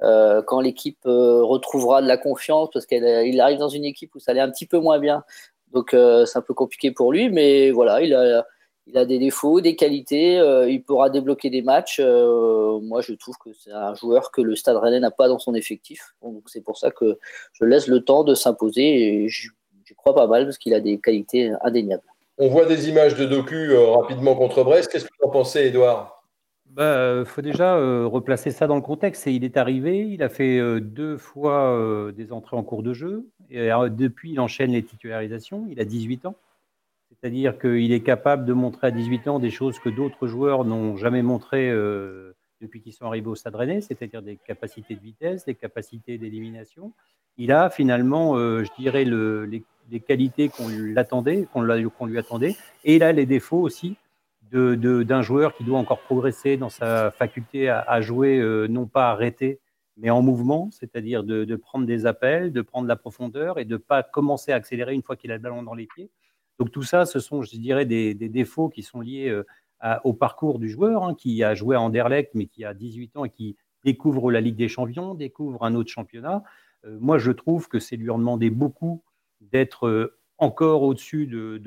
quand 0.00 0.60
l'équipe 0.60 1.00
retrouvera 1.04 2.00
de 2.00 2.06
la 2.06 2.16
confiance, 2.16 2.68
parce 2.72 2.86
qu'il 2.86 3.40
arrive 3.40 3.58
dans 3.58 3.68
une 3.68 3.84
équipe 3.84 4.14
où 4.14 4.18
ça 4.18 4.30
allait 4.30 4.40
un 4.40 4.50
petit 4.50 4.66
peu 4.66 4.78
moins 4.78 4.98
bien. 4.98 5.24
Donc, 5.72 5.88
c'est 5.92 6.38
un 6.38 6.42
peu 6.42 6.54
compliqué 6.54 6.90
pour 6.90 7.12
lui, 7.12 7.28
mais 7.28 7.70
voilà, 7.70 8.00
il 8.02 8.14
a 8.14 8.46
il 8.88 8.96
a 8.96 9.04
des 9.04 9.18
défauts, 9.18 9.60
des 9.60 9.76
qualités, 9.76 10.38
euh, 10.38 10.68
il 10.68 10.82
pourra 10.82 11.10
débloquer 11.10 11.50
des 11.50 11.60
matchs. 11.60 12.00
Euh, 12.02 12.80
moi, 12.80 13.02
je 13.02 13.12
trouve 13.12 13.36
que 13.36 13.50
c'est 13.52 13.70
un 13.70 13.94
joueur 13.94 14.30
que 14.30 14.40
le 14.40 14.56
Stade 14.56 14.76
Rennais 14.76 15.00
n'a 15.00 15.10
pas 15.10 15.28
dans 15.28 15.38
son 15.38 15.54
effectif. 15.54 16.14
Donc, 16.22 16.44
c'est 16.46 16.62
pour 16.62 16.78
ça 16.78 16.90
que 16.90 17.18
je 17.52 17.64
laisse 17.64 17.86
le 17.86 18.02
temps 18.02 18.24
de 18.24 18.34
s'imposer 18.34 19.24
et 19.24 19.28
je, 19.28 19.50
crois 19.96 20.14
pas 20.14 20.26
mal 20.26 20.44
parce 20.44 20.58
qu'il 20.58 20.74
a 20.74 20.80
des 20.80 20.98
qualités 20.98 21.52
indéniables. 21.62 22.02
On 22.38 22.48
voit 22.48 22.66
des 22.66 22.88
images 22.88 23.14
de 23.16 23.24
Docu 23.24 23.72
euh, 23.72 23.90
rapidement 23.90 24.34
contre 24.34 24.64
Brest. 24.64 24.90
Qu'est-ce 24.90 25.04
que 25.04 25.10
vous 25.20 25.28
en 25.28 25.30
pensez, 25.30 25.66
Edouard 25.66 26.14
il 26.70 26.74
bah, 26.74 27.24
faut 27.24 27.40
déjà 27.40 27.76
replacer 28.04 28.50
ça 28.50 28.66
dans 28.66 28.76
le 28.76 28.82
contexte. 28.82 29.24
il 29.24 29.42
est 29.42 29.56
arrivé, 29.56 30.06
il 30.06 30.22
a 30.22 30.28
fait 30.28 30.60
deux 30.80 31.16
fois 31.16 32.12
des 32.14 32.30
entrées 32.30 32.58
en 32.58 32.62
cours 32.62 32.82
de 32.82 32.92
jeu. 32.92 33.26
Et 33.50 33.70
depuis, 33.88 34.32
il 34.32 34.38
enchaîne 34.38 34.72
les 34.72 34.82
titularisations. 34.82 35.66
Il 35.70 35.80
a 35.80 35.86
18 35.86 36.26
ans. 36.26 36.36
C'est-à-dire 37.20 37.58
qu'il 37.58 37.92
est 37.92 38.02
capable 38.02 38.44
de 38.44 38.52
montrer 38.52 38.88
à 38.88 38.90
18 38.92 39.28
ans 39.28 39.38
des 39.40 39.50
choses 39.50 39.78
que 39.80 39.88
d'autres 39.88 40.28
joueurs 40.28 40.64
n'ont 40.64 40.96
jamais 40.96 41.22
montrées 41.22 41.68
euh, 41.68 42.36
depuis 42.60 42.80
qu'ils 42.80 42.92
sont 42.92 43.06
arrivés 43.06 43.26
au 43.26 43.34
Stade 43.34 43.56
Rennais, 43.56 43.80
c'est-à-dire 43.80 44.22
des 44.22 44.36
capacités 44.36 44.94
de 44.94 45.00
vitesse, 45.00 45.44
des 45.44 45.56
capacités 45.56 46.16
d'élimination. 46.16 46.92
Il 47.36 47.50
a 47.50 47.70
finalement, 47.70 48.36
euh, 48.36 48.62
je 48.62 48.70
dirais, 48.80 49.04
les, 49.04 50.00
qualités 50.00 50.48
qu'on 50.48 50.68
l'attendait, 50.68 51.48
qu'on 51.52 51.62
lui 52.06 52.18
attendait, 52.18 52.56
et 52.84 52.96
il 52.96 53.02
a 53.02 53.12
les 53.12 53.26
défauts 53.26 53.60
aussi 53.60 53.96
d'un 54.52 55.22
joueur 55.22 55.54
qui 55.54 55.64
doit 55.64 55.78
encore 55.78 56.00
progresser 56.00 56.56
dans 56.56 56.70
sa 56.70 57.10
faculté 57.10 57.68
à, 57.68 58.00
jouer, 58.00 58.38
euh, 58.38 58.66
non 58.66 58.86
pas 58.86 59.10
arrêté, 59.10 59.58
mais 59.96 60.08
en 60.10 60.22
mouvement, 60.22 60.70
c'est-à-dire 60.70 61.24
de, 61.24 61.44
de, 61.44 61.56
prendre 61.56 61.84
des 61.84 62.06
appels, 62.06 62.52
de 62.52 62.62
prendre 62.62 62.86
la 62.86 62.96
profondeur 62.96 63.58
et 63.58 63.64
de 63.64 63.74
ne 63.74 63.76
pas 63.76 64.02
commencer 64.02 64.52
à 64.52 64.54
accélérer 64.54 64.94
une 64.94 65.02
fois 65.02 65.16
qu'il 65.16 65.32
a 65.32 65.36
le 65.36 65.42
ballon 65.42 65.62
dans 65.62 65.74
les 65.74 65.86
pieds. 65.86 66.10
Donc 66.58 66.70
tout 66.72 66.82
ça, 66.82 67.06
ce 67.06 67.20
sont, 67.20 67.42
je 67.42 67.56
dirais, 67.56 67.86
des, 67.86 68.14
défauts 68.14 68.68
qui 68.68 68.82
sont 68.82 69.00
liés 69.00 69.28
euh, 69.28 69.44
au 70.04 70.12
parcours 70.12 70.58
du 70.58 70.68
joueur, 70.68 71.04
hein, 71.04 71.14
qui 71.14 71.42
a 71.44 71.54
joué 71.54 71.76
à 71.76 71.80
Anderlecht, 71.80 72.34
mais 72.34 72.46
qui 72.46 72.64
a 72.64 72.74
18 72.74 73.16
ans 73.16 73.24
et 73.24 73.30
qui 73.30 73.56
découvre 73.84 74.32
la 74.32 74.40
Ligue 74.40 74.56
des 74.56 74.68
Champions, 74.68 75.14
découvre 75.14 75.64
un 75.64 75.74
autre 75.74 75.90
championnat. 75.90 76.42
Euh, 76.84 76.98
moi, 77.00 77.18
je 77.18 77.30
trouve 77.30 77.68
que 77.68 77.78
c'est 77.78 77.96
lui 77.96 78.10
en 78.10 78.18
demander 78.18 78.50
beaucoup 78.50 79.02
d'être 79.40 79.86
euh, 79.86 80.18
encore 80.38 80.82
au-dessus 80.82 81.26
de, 81.26 81.60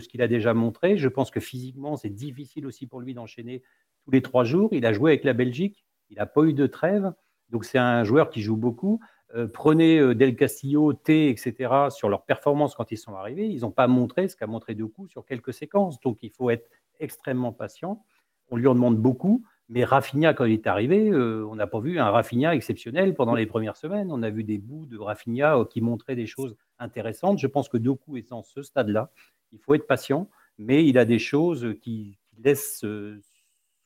ce 0.00 0.08
qu'il 0.08 0.22
a 0.22 0.28
déjà 0.28 0.54
montré. 0.54 0.96
Je 0.96 1.08
pense 1.08 1.30
que 1.30 1.40
physiquement, 1.40 1.96
c'est 1.96 2.10
difficile 2.10 2.66
aussi 2.66 2.86
pour 2.86 3.00
lui 3.00 3.14
d'enchaîner 3.14 3.62
tous 4.04 4.10
les 4.10 4.22
trois 4.22 4.44
jours. 4.44 4.70
Il 4.72 4.86
a 4.86 4.92
joué 4.92 5.12
avec 5.12 5.24
la 5.24 5.32
Belgique, 5.32 5.84
il 6.10 6.16
n'a 6.16 6.26
pas 6.26 6.42
eu 6.42 6.52
de 6.52 6.66
trêve. 6.66 7.12
Donc 7.50 7.64
c'est 7.64 7.78
un 7.78 8.04
joueur 8.04 8.30
qui 8.30 8.42
joue 8.42 8.56
beaucoup. 8.56 9.00
Euh, 9.36 9.46
prenez 9.46 9.98
euh, 9.98 10.14
Del 10.14 10.34
Castillo, 10.34 10.92
T, 10.92 11.30
etc., 11.30 11.88
sur 11.90 12.08
leur 12.08 12.24
performance 12.24 12.74
quand 12.74 12.90
ils 12.90 12.98
sont 12.98 13.14
arrivés, 13.14 13.46
ils 13.46 13.60
n'ont 13.60 13.70
pas 13.70 13.86
montré 13.86 14.28
ce 14.28 14.36
qu'a 14.36 14.46
montré 14.46 14.74
Doku 14.74 15.06
sur 15.08 15.24
quelques 15.24 15.54
séquences. 15.54 16.00
Donc 16.00 16.18
il 16.22 16.30
faut 16.30 16.50
être 16.50 16.68
extrêmement 16.98 17.52
patient. 17.52 18.04
On 18.50 18.56
lui 18.56 18.66
en 18.66 18.74
demande 18.74 18.98
beaucoup. 18.98 19.44
Mais 19.68 19.84
Rafinha, 19.84 20.34
quand 20.34 20.46
il 20.46 20.54
est 20.54 20.66
arrivé, 20.66 21.10
euh, 21.10 21.46
on 21.48 21.54
n'a 21.54 21.68
pas 21.68 21.78
vu 21.78 22.00
un 22.00 22.10
Rafinha 22.10 22.56
exceptionnel 22.56 23.14
pendant 23.14 23.36
les 23.36 23.46
premières 23.46 23.76
semaines. 23.76 24.10
On 24.10 24.22
a 24.24 24.30
vu 24.30 24.42
des 24.42 24.58
bouts 24.58 24.86
de 24.86 24.98
Rafinha 24.98 25.64
qui 25.70 25.80
montraient 25.80 26.16
des 26.16 26.26
choses 26.26 26.56
intéressantes. 26.80 27.38
Je 27.38 27.46
pense 27.46 27.68
que 27.68 27.76
Doku 27.76 28.16
est 28.16 28.30
dans 28.30 28.42
ce 28.42 28.62
stade-là. 28.62 29.12
Il 29.52 29.60
faut 29.60 29.74
être 29.74 29.86
patient, 29.86 30.28
mais 30.58 30.84
il 30.84 30.98
a 30.98 31.04
des 31.04 31.20
choses 31.20 31.74
qui, 31.80 32.18
qui 32.28 32.42
laissent 32.42 32.84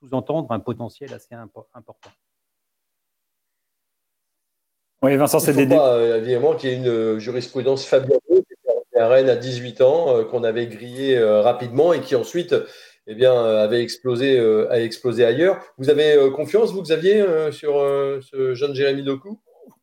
sous-entendre 0.00 0.52
un 0.52 0.60
potentiel 0.60 1.12
assez 1.12 1.34
important. 1.34 2.10
Oui, 5.04 5.16
Vincent, 5.16 5.38
c'est 5.38 5.52
des. 5.52 5.66
Pas, 5.66 5.96
euh, 5.96 6.16
évidemment, 6.16 6.54
qu'il 6.54 6.70
y 6.70 6.72
ait 6.72 6.76
une 6.76 6.88
euh, 6.88 7.18
jurisprudence 7.18 7.84
fabuleuse 7.84 8.20
qui 8.30 8.98
à 8.98 9.06
Rennes 9.06 9.28
à 9.28 9.36
18 9.36 9.82
ans, 9.82 10.16
euh, 10.16 10.24
qu'on 10.24 10.44
avait 10.44 10.66
grillé 10.66 11.22
rapidement 11.22 11.92
et 11.92 12.00
qui 12.00 12.16
ensuite 12.16 12.54
eh 13.06 13.14
bien, 13.14 13.34
avait 13.34 13.82
explosé, 13.82 14.38
a 14.70 14.80
explosé 14.80 15.26
ailleurs. 15.26 15.58
Vous 15.76 15.90
avez 15.90 16.30
confiance, 16.30 16.72
vous, 16.72 16.80
Xavier, 16.80 17.22
sur 17.50 17.74
ce 18.22 18.54
jeune 18.54 18.74
Jérémy 18.74 19.02
Doku? 19.02 19.38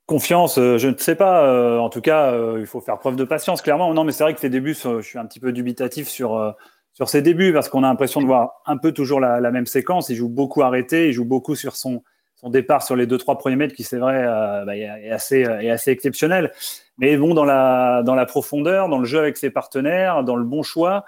Confiance, 0.08 0.56
je 0.56 0.88
ne 0.88 0.98
sais 0.98 1.16
pas. 1.16 1.80
en 1.80 1.90
tout 1.90 2.02
cas, 2.02 2.36
il 2.58 2.66
faut 2.66 2.82
faire 2.82 2.98
preuve 2.98 3.16
de 3.18 3.24
patience, 3.24 3.62
clairement. 3.62 3.94
Non, 3.94 4.06
mais 4.06 4.12
c'est 4.12 4.24
vrai 4.24 4.34
que 4.34 4.42
les 4.42 4.50
débuts, 4.50 4.74
je 4.74 5.02
suis 5.02 5.20
un 5.20 5.26
petit 5.28 5.40
peu 5.40 5.52
dubitatif 5.52 6.08
sur, 6.08 6.56
sur 6.94 7.10
ses 7.10 7.22
débuts 7.22 7.54
parce 7.54 7.70
qu'on 7.70 7.84
a 7.84 7.88
l'impression 7.88 8.22
de 8.22 8.26
voir 8.26 8.62
un 8.66 8.78
peu 8.78 8.92
toujours 8.92 9.20
la, 9.20 9.40
la, 9.40 9.52
même 9.52 9.68
séquence. 9.68 10.10
Il 10.10 10.16
joue 10.16 10.30
beaucoup 10.30 10.64
arrêté, 10.64 11.10
il 11.10 11.14
joue 11.14 11.26
beaucoup 11.26 11.54
sur 11.54 11.76
son, 11.76 12.02
son 12.42 12.50
départ 12.50 12.84
sur 12.84 12.96
les 12.96 13.06
deux 13.06 13.18
trois 13.18 13.38
premiers 13.38 13.56
mètres 13.56 13.76
qui 13.76 13.84
c'est 13.84 13.98
vrai 13.98 14.24
euh, 14.26 14.66
bah, 14.66 14.76
est 14.76 15.12
assez 15.12 15.42
est 15.42 15.70
assez 15.70 15.92
exceptionnel 15.92 16.52
mais 16.98 17.16
bon 17.18 17.34
dans 17.34 17.46
la 17.46 18.04
dans 18.04 18.16
la 18.16 18.26
profondeur 18.26 18.90
dans 18.90 19.00
le 19.00 19.06
jeu 19.06 19.20
avec 19.20 19.38
ses 19.38 19.50
partenaires 19.50 20.24
dans 20.24 20.36
le 20.36 20.44
bon 20.44 20.64
choix 20.64 21.06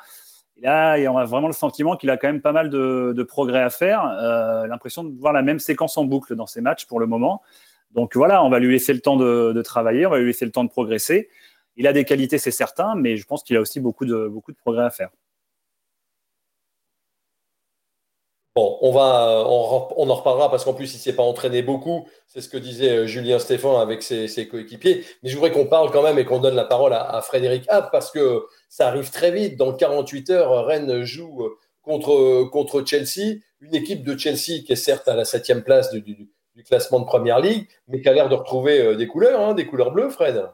là 0.62 0.98
on 1.10 1.18
a 1.18 1.26
vraiment 1.26 1.48
le 1.48 1.54
sentiment 1.54 1.96
qu'il 1.96 2.10
a 2.10 2.18
quand 2.18 2.28
même 2.28 2.42
pas 2.42 2.52
mal 2.52 2.70
de, 2.70 3.24
progrès 3.24 3.62
à 3.62 3.70
faire 3.70 4.06
euh, 4.22 4.68
l'impression 4.68 5.04
de 5.04 5.18
voir 5.20 5.34
la 5.34 5.42
même 5.42 5.60
séquence 5.60 5.98
en 5.98 6.06
boucle 6.06 6.36
dans 6.36 6.48
ses 6.48 6.62
matchs 6.62 6.86
pour 6.86 7.00
le 7.00 7.08
moment 7.08 7.42
Donc 7.92 8.16
voilà, 8.16 8.44
on 8.44 8.50
va 8.50 8.60
lui 8.60 8.72
laisser 8.72 8.94
le 8.94 9.00
temps 9.00 9.18
de, 9.18 9.62
travailler, 9.62 10.06
on 10.06 10.12
va 10.12 10.20
lui 10.20 10.28
laisser 10.28 10.46
le 10.46 10.52
temps 10.52 10.64
de 10.64 10.70
progresser. 10.70 11.30
Il 11.76 11.88
a 11.88 11.94
des 11.94 12.06
qualités, 12.06 12.38
c'est 12.38 12.52
certain, 12.52 12.96
mais 12.96 13.18
je 13.18 13.26
pense 13.26 13.44
qu'il 13.44 13.58
a 13.58 13.62
aussi 13.62 13.80
beaucoup 13.80 14.06
de 14.06 14.30
progrès 14.64 14.84
à 14.84 14.90
faire. 14.90 15.10
Bon, 18.56 18.78
on, 18.82 18.92
va, 18.92 19.44
on, 19.48 20.10
en 20.10 20.14
reparlera 20.14 20.52
parce 20.52 20.64
qu'en 20.64 20.76
plus, 20.76 20.94
il 20.94 20.98
ne 20.98 21.02
s'est 21.02 21.16
pas 21.16 21.24
entraîné 21.24 21.64
beaucoup. 21.64 22.08
C'est 22.28 22.40
ce 22.40 22.48
que 22.48 22.58
disait 22.58 22.92
euh, 22.92 23.06
Julien 23.08 23.40
Stéphane 23.40 23.78
avec 23.78 24.04
ses, 24.04 24.48
coéquipiers. 24.48 25.04
Mais 25.24 25.30
je 25.30 25.36
voudrais 25.36 25.52
qu'on 25.52 25.66
parle 25.66 25.90
quand 25.90 26.04
même 26.04 26.20
et 26.20 26.26
qu'on 26.26 26.38
donne 26.38 26.54
la 26.54 26.66
parole 26.66 26.94
à, 26.94 27.20
Frédéric 27.24 27.66
Happ 27.68 27.92
parce 27.92 28.12
que 28.12 28.46
ça 28.70 28.88
arrive 28.90 29.10
très 29.10 29.32
vite. 29.32 29.58
Dans 29.58 29.74
48 29.74 30.30
heures, 30.30 30.66
Rennes 30.68 31.02
joue 31.02 31.46
euh, 31.46 31.58
contre, 31.82 32.48
contre 32.52 32.84
Chelsea, 32.86 33.40
une 33.60 33.74
équipe 33.74 34.04
de 34.04 34.16
Chelsea 34.16 34.62
qui 34.64 34.74
est 34.74 34.76
certes 34.76 35.08
à 35.08 35.16
la 35.16 35.26
septième 35.26 35.64
place 35.64 35.92
du, 35.92 36.30
classement 36.68 37.00
de 37.00 37.06
Première 37.06 37.40
Ligue, 37.40 37.68
mais 37.88 38.02
qui 38.02 38.10
a 38.10 38.14
l'air 38.14 38.30
de 38.30 38.36
retrouver 38.36 38.80
euh, 38.80 38.96
des 38.96 39.08
couleurs, 39.08 39.42
hein, 39.42 39.56
des 39.56 39.66
couleurs 39.66 39.92
bleues, 39.92 40.12
Fred. 40.12 40.46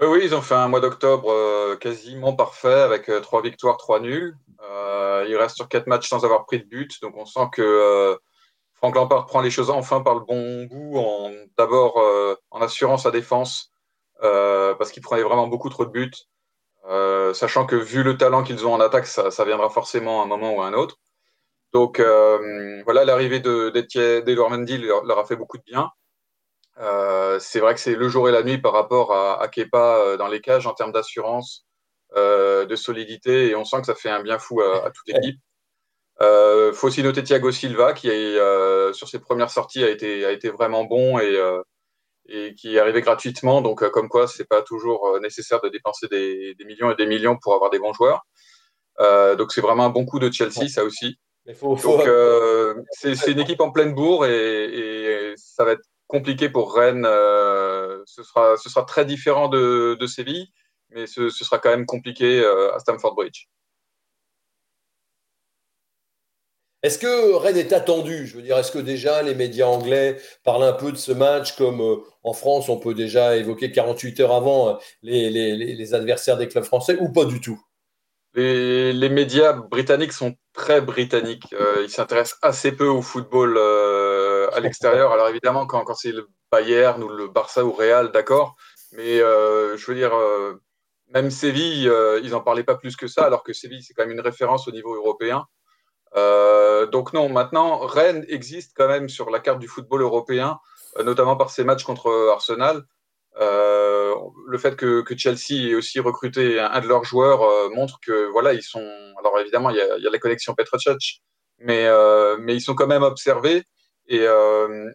Oui, 0.00 0.20
ils 0.24 0.34
ont 0.34 0.42
fait 0.42 0.54
un 0.54 0.68
mois 0.68 0.80
d'octobre 0.80 1.76
quasiment 1.76 2.34
parfait 2.34 2.68
avec 2.68 3.10
trois 3.22 3.42
victoires, 3.42 3.76
trois 3.76 4.00
nuls. 4.00 4.36
Euh, 5.22 5.26
il 5.28 5.36
reste 5.36 5.56
sur 5.56 5.68
quatre 5.68 5.86
matchs 5.86 6.08
sans 6.08 6.24
avoir 6.24 6.44
pris 6.46 6.58
de 6.60 6.64
but. 6.64 7.00
Donc 7.02 7.16
on 7.16 7.24
sent 7.24 7.48
que 7.52 7.62
euh, 7.62 8.16
Frank 8.74 8.94
Lampard 8.94 9.26
prend 9.26 9.40
les 9.40 9.50
choses 9.50 9.70
enfin 9.70 10.02
par 10.02 10.14
le 10.14 10.20
bon 10.20 10.64
bout, 10.64 10.98
en, 10.98 11.30
d'abord 11.58 11.98
euh, 11.98 12.34
en 12.50 12.60
assurant 12.62 12.98
sa 12.98 13.10
défense, 13.10 13.72
parce 14.20 14.92
qu'il 14.92 15.02
prenait 15.02 15.22
vraiment 15.22 15.48
beaucoup 15.48 15.68
trop 15.68 15.84
de 15.84 15.90
buts. 15.90 16.12
sachant 17.34 17.66
que 17.66 17.76
vu 17.76 18.02
le 18.02 18.16
talent 18.16 18.42
qu'ils 18.42 18.66
ont 18.66 18.74
en 18.74 18.80
attaque, 18.80 19.06
ça, 19.06 19.44
viendra 19.44 19.70
forcément 19.70 20.20
à 20.20 20.24
un 20.24 20.28
moment 20.28 20.54
ou 20.56 20.62
à 20.62 20.66
un 20.66 20.74
autre. 20.74 20.96
Donc 21.72 22.00
voilà, 22.00 23.04
l'arrivée 23.04 23.40
d'Edouard 23.40 24.50
Mendy 24.50 24.78
leur, 24.78 25.18
a 25.18 25.24
fait 25.24 25.36
beaucoup 25.36 25.58
de 25.58 25.64
bien. 25.64 25.90
C'est 27.38 27.60
vrai 27.60 27.74
que 27.74 27.80
c'est 27.80 27.94
le 27.94 28.08
jour 28.08 28.28
et 28.28 28.32
la 28.32 28.42
nuit 28.42 28.58
par 28.58 28.72
rapport 28.72 29.12
à, 29.12 29.40
à 29.40 29.48
Kepa 29.48 30.16
dans 30.18 30.28
les 30.28 30.40
cages 30.40 30.66
en 30.66 30.74
termes 30.74 30.92
d'assurance, 30.92 31.66
euh, 32.14 32.66
de 32.66 32.76
solidité 32.76 33.48
et 33.48 33.54
on 33.54 33.64
sent 33.64 33.80
que 33.80 33.86
ça 33.86 33.94
fait 33.94 34.10
un 34.10 34.22
bien 34.22 34.38
fou 34.38 34.60
à, 34.60 34.90
toute 34.90 35.06
l'équipe. 35.06 35.40
Il 36.20 36.24
euh, 36.26 36.72
faut 36.74 36.88
aussi 36.88 37.02
noter 37.02 37.24
Thiago 37.24 37.50
Silva 37.50 37.94
qui, 37.94 38.10
euh, 38.10 38.92
sur 38.92 39.08
ses 39.08 39.18
premières 39.18 39.48
sorties, 39.48 39.82
a 39.82 39.88
été, 39.88 40.26
a 40.26 40.30
été 40.30 40.50
vraiment 40.50 40.84
bon 40.84 41.18
et, 41.18 41.40
et 42.28 42.54
qui 42.54 42.76
est 42.76 42.78
arrivé 42.78 43.00
gratuitement. 43.00 43.62
Donc, 43.62 43.88
comme 43.90 44.10
quoi, 44.10 44.28
c'est 44.28 44.46
pas 44.46 44.60
toujours 44.60 45.18
nécessaire 45.22 45.62
de 45.62 45.70
dépenser 45.70 46.06
des, 46.08 46.54
millions 46.66 46.90
et 46.90 46.96
des 46.96 47.06
millions 47.06 47.38
pour 47.40 47.54
avoir 47.54 47.70
des 47.70 47.78
bons 47.78 47.94
joueurs. 47.94 48.26
donc, 49.38 49.50
c'est 49.50 49.62
vraiment 49.62 49.86
un 49.86 49.90
bon 49.90 50.04
coup 50.04 50.18
de 50.18 50.30
Chelsea, 50.30 50.68
ça 50.68 50.84
aussi. 50.84 51.18
Donc, 51.46 52.06
c'est 52.90 53.32
une 53.32 53.40
équipe 53.40 53.62
en 53.62 53.70
pleine 53.70 53.94
bourre 53.94 54.26
et, 54.26 55.32
ça 55.38 55.64
va 55.64 55.72
être 55.72 55.86
compliqué 56.12 56.48
pour 56.48 56.74
Rennes. 56.74 57.04
ce, 57.04 58.22
sera, 58.22 58.56
ce 58.56 58.68
sera 58.68 58.84
très 58.84 59.04
différent 59.04 59.48
de, 59.48 59.96
de 59.98 60.06
Séville 60.06 60.52
mais 60.94 61.06
ce, 61.06 61.28
sera 61.30 61.58
quand 61.58 61.70
même 61.70 61.86
compliqué 61.86 62.40
euh, 62.40 62.74
à 62.74 62.78
Stamford 62.78 63.14
Bridge. 63.14 63.46
Est-ce 66.82 66.98
que 66.98 67.34
Rennes 67.34 67.58
est 67.58 67.72
attendu? 67.72 68.26
Je 68.26 68.36
veux 68.36 68.42
dire, 68.42 68.58
est-ce 68.58 68.72
que 68.72 68.78
déjà 68.78 69.22
les 69.22 69.36
médias 69.36 69.66
anglais 69.66 70.16
parlent 70.42 70.64
un 70.64 70.72
peu 70.72 70.90
de 70.90 70.96
ce 70.96 71.12
match 71.12 71.56
comme 71.56 71.80
euh, 71.80 71.96
en 72.24 72.32
France, 72.32 72.68
on 72.68 72.78
peut 72.78 72.94
déjà 72.94 73.36
évoquer 73.36 73.70
48 73.70 74.20
heures 74.20 74.34
avant 74.34 74.70
euh, 74.70 74.74
les, 75.02 75.94
adversaires 75.94 76.36
des 76.36 76.48
clubs 76.48 76.64
français 76.64 76.96
ou 76.98 77.12
pas 77.12 77.24
du 77.24 77.40
tout? 77.40 77.60
Les, 78.34 79.08
médias 79.10 79.52
britanniques 79.52 80.12
sont 80.12 80.34
très 80.54 80.80
britanniques. 80.80 81.54
ils 81.82 81.90
s'intéressent 81.90 82.38
assez 82.40 82.72
peu 82.72 82.86
au 82.86 83.02
football 83.02 83.58
à 84.52 84.60
l'extérieur. 84.60 85.12
Alors 85.12 85.28
évidemment, 85.28 85.66
quand, 85.66 85.94
c'est 85.94 86.12
le 86.12 86.28
Bayern 86.50 87.02
ou 87.02 87.08
le 87.08 87.28
Barça 87.28 87.64
ou 87.64 87.72
Real, 87.72 88.12
d'accord. 88.12 88.56
Mais 88.92 89.18
je 89.18 89.84
veux 89.86 89.94
dire, 89.94 90.12
même 91.14 91.30
Séville, 91.30 91.88
euh, 91.88 92.20
ils 92.22 92.30
n'en 92.30 92.40
parlaient 92.40 92.64
pas 92.64 92.76
plus 92.76 92.96
que 92.96 93.06
ça, 93.06 93.24
alors 93.24 93.42
que 93.42 93.52
Séville, 93.52 93.82
c'est 93.82 93.94
quand 93.94 94.04
même 94.04 94.12
une 94.12 94.20
référence 94.20 94.66
au 94.68 94.70
niveau 94.72 94.94
européen. 94.94 95.44
Euh, 96.16 96.86
donc 96.86 97.12
non, 97.12 97.28
maintenant, 97.28 97.78
Rennes 97.78 98.24
existe 98.28 98.72
quand 98.76 98.88
même 98.88 99.08
sur 99.08 99.30
la 99.30 99.40
carte 99.40 99.58
du 99.58 99.68
football 99.68 100.02
européen, 100.02 100.58
euh, 100.98 101.04
notamment 101.04 101.36
par 101.36 101.50
ses 101.50 101.64
matchs 101.64 101.84
contre 101.84 102.30
Arsenal. 102.32 102.82
le 103.38 104.58
fait 104.58 104.76
que, 104.76 105.04
Chelsea 105.16 105.70
ait 105.70 105.74
aussi 105.74 106.00
recruté 106.00 106.58
un, 106.60 106.80
de 106.80 106.88
leurs 106.88 107.04
joueurs 107.04 107.70
montre 107.70 107.98
que 108.00 108.30
voilà, 108.30 108.52
ils 108.52 108.62
sont. 108.62 108.86
Alors 109.18 109.38
évidemment, 109.40 109.70
il 109.70 109.76
y 109.76 109.80
a, 109.80 110.10
la 110.10 110.18
connexion 110.18 110.54
Petrocec, 110.54 111.22
mais 111.58 111.88
mais 112.38 112.54
ils 112.54 112.60
sont 112.60 112.74
quand 112.74 112.86
même 112.86 113.02
observés 113.02 113.64
et, 114.14 114.26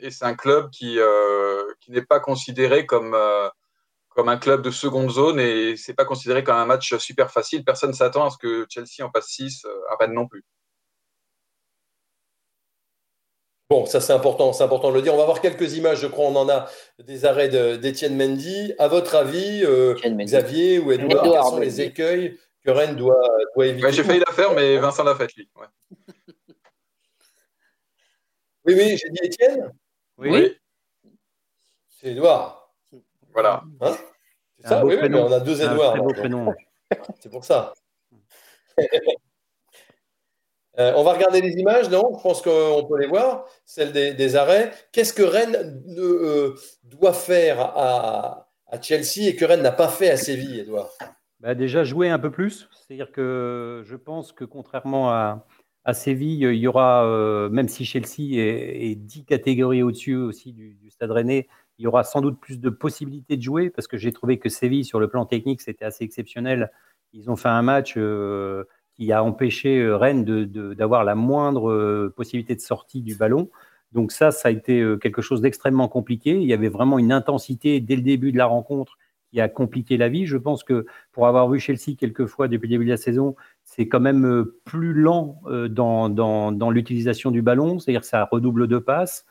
et 0.02 0.12
c'est 0.12 0.26
un 0.26 0.36
club 0.36 0.70
qui 0.70 0.98
qui 1.82 1.92
n'est 1.92 2.02
pas 2.02 2.20
considéré 2.20 2.86
comme 2.86 3.16
comme 4.18 4.30
un 4.30 4.38
club 4.38 4.64
de 4.64 4.72
seconde 4.72 5.12
zone 5.12 5.40
et 5.40 5.78
c'est 5.78 5.94
pas 5.94 6.04
considéré 6.04 6.44
comme 6.44 6.56
un 6.56 6.66
match 6.66 6.98
super 6.98 7.30
facile. 7.30 7.64
Personne 7.64 7.94
s'attend 7.94 8.26
à 8.26 8.32
ce 8.32 8.38
que 8.40 8.66
Chelsea 8.68 9.06
en 9.06 9.12
passe 9.12 9.28
6 9.28 9.64
euh, 9.66 9.70
à 9.92 9.96
Rennes 10.00 10.14
non 10.14 10.28
plus. 10.28 10.44
Bon, 13.70 13.86
ça 13.86 14.02
c'est 14.02 14.14
important, 14.14 14.54
c'est 14.54 14.64
important 14.64 14.90
de 14.90 14.96
le 14.96 15.04
dire. 15.04 15.14
On 15.14 15.18
va 15.18 15.26
voir 15.26 15.40
quelques 15.40 15.76
images, 15.76 16.00
je 16.00 16.08
crois, 16.08 16.26
on 16.26 16.36
en 16.36 16.50
a 16.50 16.68
des 16.98 17.26
arrêts 17.26 17.78
d'Étienne 17.78 18.18
Mendy. 18.18 18.74
À 18.80 18.88
votre 18.88 19.14
avis, 19.14 19.64
euh, 19.64 19.94
Xavier 20.04 20.80
ou 20.80 20.92
Edouard, 20.92 21.22
quels 21.22 21.44
sont 21.44 21.60
les 21.60 21.82
écueils 21.82 22.40
que 22.66 22.72
Rennes 22.72 22.96
doit, 22.96 23.22
éviter 23.62 23.92
J'ai 23.92 24.04
failli 24.04 24.24
la 24.26 24.34
faire, 24.34 24.56
mais 24.56 24.78
Vincent 24.78 25.04
l'a 25.04 25.14
fait, 25.14 25.32
lui. 25.36 25.48
Oui, 28.68 28.74
oui, 28.78 28.98
j'ai 28.98 29.10
dit 29.10 29.20
Étienne 29.24 29.72
oui. 30.18 30.58
C'est 31.90 32.08
Edouard. 32.08 32.74
Voilà. 33.34 33.64
Hein 33.82 33.96
c'est 34.60 34.68
ça, 34.68 34.86
oui, 34.86 34.96
mais 35.02 35.20
on 35.20 35.32
a 35.32 35.40
deux 35.40 35.62
Édouards. 35.62 35.98
C'est 37.20 37.30
pour 37.30 37.46
ça. 37.46 37.74
Euh, 40.80 40.94
on 40.96 41.04
va 41.04 41.14
regarder 41.14 41.42
les 41.42 41.54
images, 41.54 41.90
non? 41.90 42.04
Je 42.16 42.22
pense 42.22 42.44
qu'on 42.44 42.86
peut 42.88 43.00
les 43.00 43.08
voir, 43.08 43.46
celles 43.66 43.92
des, 43.92 44.36
arrêts. 44.36 44.72
Qu'est-ce 44.92 45.12
que 45.12 45.24
Rennes 45.24 45.84
euh, 45.98 46.54
doit 46.84 47.14
faire 47.14 47.60
à, 47.60 48.48
Chelsea 48.84 49.28
et 49.28 49.36
que 49.36 49.44
Rennes 49.44 49.64
n'a 49.64 49.72
pas 49.72 49.88
fait 49.88 50.12
à 50.12 50.18
Séville, 50.18 50.60
Edouard 50.60 50.92
bah 51.40 51.56
Déjà 51.56 51.84
jouer 51.84 52.10
un 52.10 52.20
peu 52.20 52.30
plus. 52.30 52.70
C'est-à-dire 52.72 53.12
que 53.12 53.82
je 53.88 53.96
pense 53.96 54.32
que 54.32 54.46
contrairement 54.46 55.10
à, 55.10 55.48
Séville, 55.94 56.42
il 56.42 56.56
y 56.56 56.68
aura, 56.68 57.06
euh, 57.06 57.50
même 57.50 57.70
si 57.70 57.86
Chelsea 57.86 58.36
est, 58.38 58.96
dix 58.96 59.24
catégories 59.24 59.84
au-dessus 59.84 60.16
aussi 60.16 60.52
du, 60.52 60.78
Stade 60.90 61.12
Rennais, 61.12 61.48
il 61.78 61.84
y 61.84 61.88
aura 61.88 62.04
sans 62.04 62.22
doute 62.22 62.40
plus 62.40 62.60
de 62.60 62.70
possibilités 62.70 63.38
de 63.38 63.42
jouer 63.42 63.70
parce 63.70 63.88
que 63.88 63.98
j'ai 63.98 64.12
trouvé 64.12 64.38
que 64.38 64.50
Séville, 64.50 64.84
sur 64.84 65.00
le 65.00 65.08
plan 65.08 65.26
technique, 65.26 65.62
c'était 65.62 65.86
assez 65.86 66.04
exceptionnel. 66.04 66.72
Ils 67.14 67.30
ont 67.30 67.36
fait 67.36 67.50
un 67.50 67.62
match 67.62 67.94
euh, 67.96 68.66
qui 68.96 69.12
a 69.12 69.24
empêché 69.24 69.80
euh, 69.80 69.96
Rennes 69.96 70.26
d'avoir 70.26 71.04
la 71.04 71.16
moindre 71.16 72.10
possibilité 72.16 72.56
de 72.56 72.62
sortie 72.62 73.02
du 73.02 73.16
ballon. 73.16 73.50
Donc 73.94 74.12
ça, 74.12 74.32
ça 74.32 74.50
a 74.50 74.52
été 74.52 74.84
quelque 75.02 75.22
chose 75.22 75.40
d'extrêmement 75.40 75.88
compliqué. 75.88 76.32
Il 76.32 76.48
y 76.48 76.54
avait 76.54 76.68
vraiment 76.68 77.00
une 77.00 77.14
intensité 77.14 77.80
dès 77.80 77.96
le 77.96 78.02
début 78.02 78.34
de 78.34 78.38
la 78.38 78.46
rencontre 78.46 78.98
qui 79.32 79.42
a 79.42 79.50
compliqué 79.50 79.98
la 79.98 80.10
vie. 80.10 80.26
Je 80.26 80.38
pense 80.38 80.64
que 80.64 80.86
pour 81.12 81.28
avoir 81.28 81.50
vu 81.50 81.60
Chelsea 81.60 81.96
quelques 81.98 82.26
fois 82.26 82.48
depuis 82.48 82.68
le 82.68 82.72
début 82.72 82.86
de 82.86 82.92
la 82.92 82.98
saison, 82.98 83.36
c'est 83.64 83.88
quand 83.88 84.00
même 84.00 84.46
plus 84.66 84.94
lent 84.94 85.42
dans, 85.70 86.10
dans, 86.10 86.52
dans 86.52 86.72
l'utilisation 86.72 87.32
du 87.32 87.42
ballon, 87.42 87.80
c'est-à-dire 87.80 88.02
que 88.02 88.08
ça 88.08 88.28
redouble 88.32 88.68
de 88.68 88.78
passes 88.78 89.26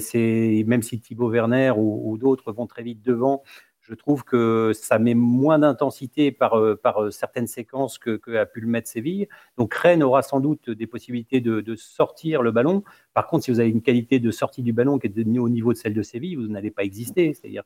c'est 0.00 0.64
même 0.66 0.82
si 0.82 1.00
Thibaut 1.00 1.30
Werner 1.30 1.72
ou, 1.76 2.16
d'autres 2.18 2.52
vont 2.52 2.66
très 2.66 2.82
vite 2.82 3.02
devant, 3.02 3.42
je 3.80 3.94
trouve 3.94 4.24
que 4.24 4.72
ça 4.74 4.98
met 4.98 5.14
moins 5.14 5.58
d'intensité 5.58 6.30
par, 6.30 6.58
euh, 6.58 6.76
par 6.76 7.02
euh, 7.02 7.10
certaines 7.10 7.46
séquences 7.46 7.96
que, 7.96 8.20
a 8.36 8.44
pu 8.44 8.60
le 8.60 8.66
mettre 8.66 8.88
Séville. 8.88 9.28
Donc 9.56 9.72
Rennes 9.72 10.02
aura 10.02 10.20
sans 10.20 10.40
doute 10.40 10.68
des 10.68 10.86
possibilités 10.86 11.40
de, 11.40 11.74
sortir 11.76 12.42
le 12.42 12.50
ballon. 12.50 12.82
Par 13.14 13.26
contre, 13.26 13.44
si 13.44 13.50
vous 13.50 13.60
avez 13.60 13.70
une 13.70 13.80
qualité 13.80 14.18
de 14.18 14.30
sortie 14.30 14.62
du 14.62 14.74
ballon 14.74 14.98
qui 14.98 15.06
est 15.06 15.38
au 15.38 15.48
niveau 15.48 15.72
de 15.72 15.78
celle 15.78 15.94
de 15.94 16.02
Séville, 16.02 16.36
vous 16.36 16.48
n'allez 16.48 16.70
pas 16.70 16.84
exister. 16.84 17.32
C'est-à-dire 17.32 17.64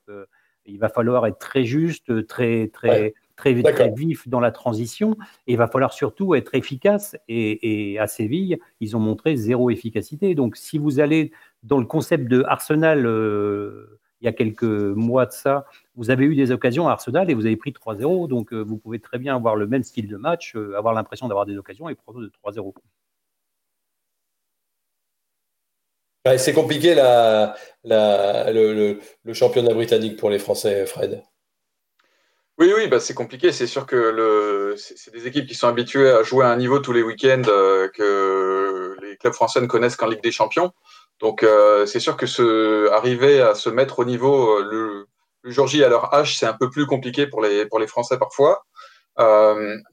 qu'il 0.64 0.78
va 0.78 0.88
falloir 0.88 1.26
être 1.26 1.38
très 1.38 1.64
juste, 1.64 2.26
très, 2.26 2.68
très, 2.68 3.14
très, 3.36 3.62
très, 3.62 3.90
vif 3.90 4.28
dans 4.28 4.40
la 4.40 4.52
transition. 4.52 5.16
Et 5.46 5.52
il 5.52 5.58
va 5.58 5.68
falloir 5.68 5.92
surtout 5.92 6.34
être 6.34 6.54
efficace. 6.54 7.16
Et, 7.28 7.92
et 7.92 7.98
à 7.98 8.06
Séville, 8.06 8.58
ils 8.80 8.96
ont 8.96 9.00
montré 9.00 9.36
zéro 9.36 9.70
efficacité. 9.70 10.34
Donc 10.34 10.56
si 10.56 10.78
vous 10.78 11.00
allez 11.00 11.32
dans 11.62 11.78
le 11.78 11.86
concept 11.86 12.28
de 12.28 12.42
Arsenal, 12.46 13.06
euh, 13.06 14.00
il 14.20 14.26
y 14.26 14.28
a 14.28 14.32
quelques 14.32 14.62
mois 14.62 15.26
de 15.26 15.32
ça, 15.32 15.66
vous 15.96 16.10
avez 16.10 16.24
eu 16.24 16.36
des 16.36 16.52
occasions 16.52 16.88
à 16.88 16.92
Arsenal 16.92 17.28
et 17.28 17.34
vous 17.34 17.46
avez 17.46 17.56
pris 17.56 17.72
3-0. 17.72 18.28
Donc, 18.28 18.52
euh, 18.52 18.60
vous 18.60 18.78
pouvez 18.78 19.00
très 19.00 19.18
bien 19.18 19.34
avoir 19.34 19.56
le 19.56 19.66
même 19.66 19.82
style 19.82 20.06
de 20.06 20.16
match, 20.16 20.54
euh, 20.54 20.76
avoir 20.78 20.94
l'impression 20.94 21.26
d'avoir 21.26 21.44
des 21.44 21.56
occasions 21.56 21.88
et 21.88 21.96
prendre 21.96 22.20
de 22.20 22.28
3-0. 22.28 22.72
C'est 26.38 26.52
compliqué 26.52 26.94
le, 27.84 28.98
championnat 29.32 29.74
britannique 29.74 30.18
pour 30.18 30.30
les 30.30 30.38
Français, 30.38 30.86
Fred. 30.86 31.22
Oui, 32.58 32.72
oui, 32.76 32.86
bah 32.86 33.00
c'est 33.00 33.14
compliqué. 33.14 33.50
C'est 33.50 33.66
sûr 33.66 33.86
que 33.86 34.74
c'est 34.76 35.12
des 35.12 35.26
équipes 35.26 35.46
qui 35.46 35.54
sont 35.54 35.68
habituées 35.68 36.10
à 36.10 36.22
jouer 36.22 36.44
à 36.44 36.50
un 36.50 36.56
niveau 36.56 36.78
tous 36.78 36.92
les 36.92 37.02
week-ends 37.02 37.42
que 37.42 38.96
les 39.02 39.16
clubs 39.16 39.32
français 39.32 39.60
ne 39.60 39.66
connaissent 39.66 39.96
qu'en 39.96 40.06
Ligue 40.08 40.22
des 40.22 40.32
Champions. 40.32 40.72
Donc 41.20 41.44
c'est 41.86 42.00
sûr 42.00 42.16
que 42.16 42.90
arriver 42.92 43.40
à 43.40 43.54
se 43.54 43.70
mettre 43.70 43.98
au 44.00 44.04
niveau 44.04 44.62
le, 44.62 45.06
le 45.42 45.50
jour 45.50 45.66
J 45.66 45.82
à 45.82 45.88
leur 45.88 46.10
H, 46.12 46.38
c'est 46.38 46.46
un 46.46 46.52
peu 46.52 46.70
plus 46.70 46.86
compliqué 46.86 47.26
pour 47.26 47.42
les, 47.42 47.66
pour 47.66 47.78
les 47.78 47.86
Français 47.86 48.18
parfois. 48.18 48.64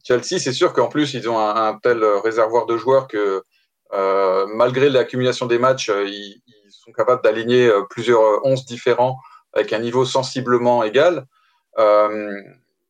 Chelsea, 0.04 0.40
c'est 0.40 0.54
sûr 0.54 0.74
qu'en 0.74 0.88
plus, 0.88 1.14
ils 1.14 1.28
ont 1.30 1.40
un, 1.40 1.78
tel 1.82 2.04
réservoir 2.04 2.66
de 2.66 2.78
joueurs 2.78 3.08
que 3.08 3.44
malgré 3.92 4.90
l'accumulation 4.90 5.46
des 5.46 5.60
matchs, 5.60 5.90
ils, 5.90 6.42
ils, 6.48 6.72
sont 6.72 6.92
capables 6.92 7.24
d'aligner 7.24 7.72
plusieurs 7.90 8.46
11 8.46 8.66
différents 8.66 9.18
avec 9.54 9.74
un 9.74 9.80
niveau 9.80 10.06
sensiblement 10.06 10.84
égal. 10.84 11.26
Euh, 11.78 12.32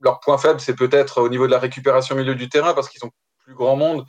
leur 0.01 0.19
point 0.19 0.37
faible, 0.37 0.59
c'est 0.59 0.75
peut-être 0.75 1.21
au 1.21 1.29
niveau 1.29 1.47
de 1.47 1.51
la 1.51 1.59
récupération 1.59 2.15
au 2.15 2.17
milieu 2.17 2.35
du 2.35 2.49
terrain 2.49 2.73
parce 2.73 2.89
qu'ils 2.89 3.03
ont 3.05 3.11
plus 3.43 3.55
grand 3.55 3.75
monde. 3.75 4.05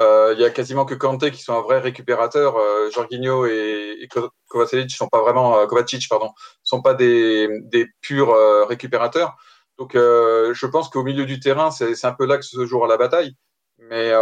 Euh, 0.00 0.34
il 0.36 0.40
y 0.40 0.44
a 0.44 0.50
quasiment 0.50 0.84
que 0.84 0.94
Kanté 0.94 1.30
qui 1.30 1.42
sont 1.42 1.54
un 1.54 1.60
vrai 1.60 1.78
récupérateur. 1.78 2.56
Euh, 2.56 2.90
Jorginho 2.90 3.46
et, 3.46 3.98
et 4.00 4.08
Kovacic 4.48 4.90
sont 4.90 5.08
pas 5.08 5.20
vraiment 5.20 5.58
euh, 5.58 5.66
Kovacic, 5.66 6.08
pardon, 6.08 6.32
sont 6.62 6.82
pas 6.82 6.94
des, 6.94 7.48
des 7.62 7.86
purs 8.00 8.30
euh, 8.30 8.64
récupérateurs. 8.64 9.36
Donc, 9.78 9.94
euh, 9.94 10.52
je 10.54 10.66
pense 10.66 10.88
qu'au 10.88 11.02
milieu 11.02 11.26
du 11.26 11.40
terrain, 11.40 11.70
c'est 11.70 12.04
un 12.04 12.12
peu 12.12 12.26
là 12.26 12.38
que 12.38 12.44
se 12.44 12.64
jouera 12.64 12.88
la 12.88 12.96
bataille. 12.96 13.34
Mais 13.90 14.12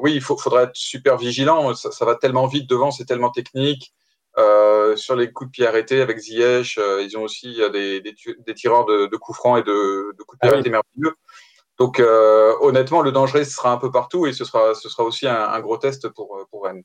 oui, 0.00 0.14
il 0.14 0.20
faut, 0.20 0.36
faudra 0.36 0.64
être 0.64 0.76
super 0.76 1.16
vigilant. 1.16 1.74
Ça, 1.74 1.90
ça, 1.90 2.04
va 2.04 2.14
tellement 2.14 2.46
vite 2.46 2.68
devant, 2.68 2.90
c'est 2.90 3.04
tellement 3.04 3.30
technique. 3.30 3.92
Euh, 4.38 4.96
sur 4.96 5.16
les 5.16 5.32
coups 5.32 5.48
de 5.48 5.52
pied 5.52 5.66
arrêtés 5.66 6.02
avec 6.02 6.18
Ziyech, 6.18 6.76
euh, 6.76 7.02
ils 7.02 7.16
ont 7.16 7.22
aussi 7.22 7.62
euh, 7.62 7.70
des, 7.70 8.02
des, 8.02 8.14
des 8.46 8.54
tireurs 8.54 8.84
de, 8.84 9.06
de, 9.06 9.16
coups 9.16 9.38
francs 9.38 9.58
et 9.58 9.62
de, 9.62 10.14
de 10.14 10.22
coups 10.24 10.38
de 10.38 10.40
pied 10.40 10.50
arrêtés 10.50 10.70
ah 10.74 10.78
oui. 10.78 10.82
merveilleux. 10.98 11.16
Donc 11.78 12.00
euh, 12.00 12.54
honnêtement, 12.60 13.00
le 13.00 13.12
danger 13.12 13.44
sera 13.44 13.72
un 13.72 13.78
peu 13.78 13.90
partout 13.90 14.26
et 14.26 14.34
ce 14.34 14.44
sera, 14.44 14.74
ce 14.74 14.90
sera 14.90 15.04
aussi 15.04 15.26
un, 15.26 15.48
un 15.48 15.60
gros 15.60 15.78
test 15.78 16.08
pour, 16.10 16.46
pour 16.50 16.64
Rennes. 16.64 16.82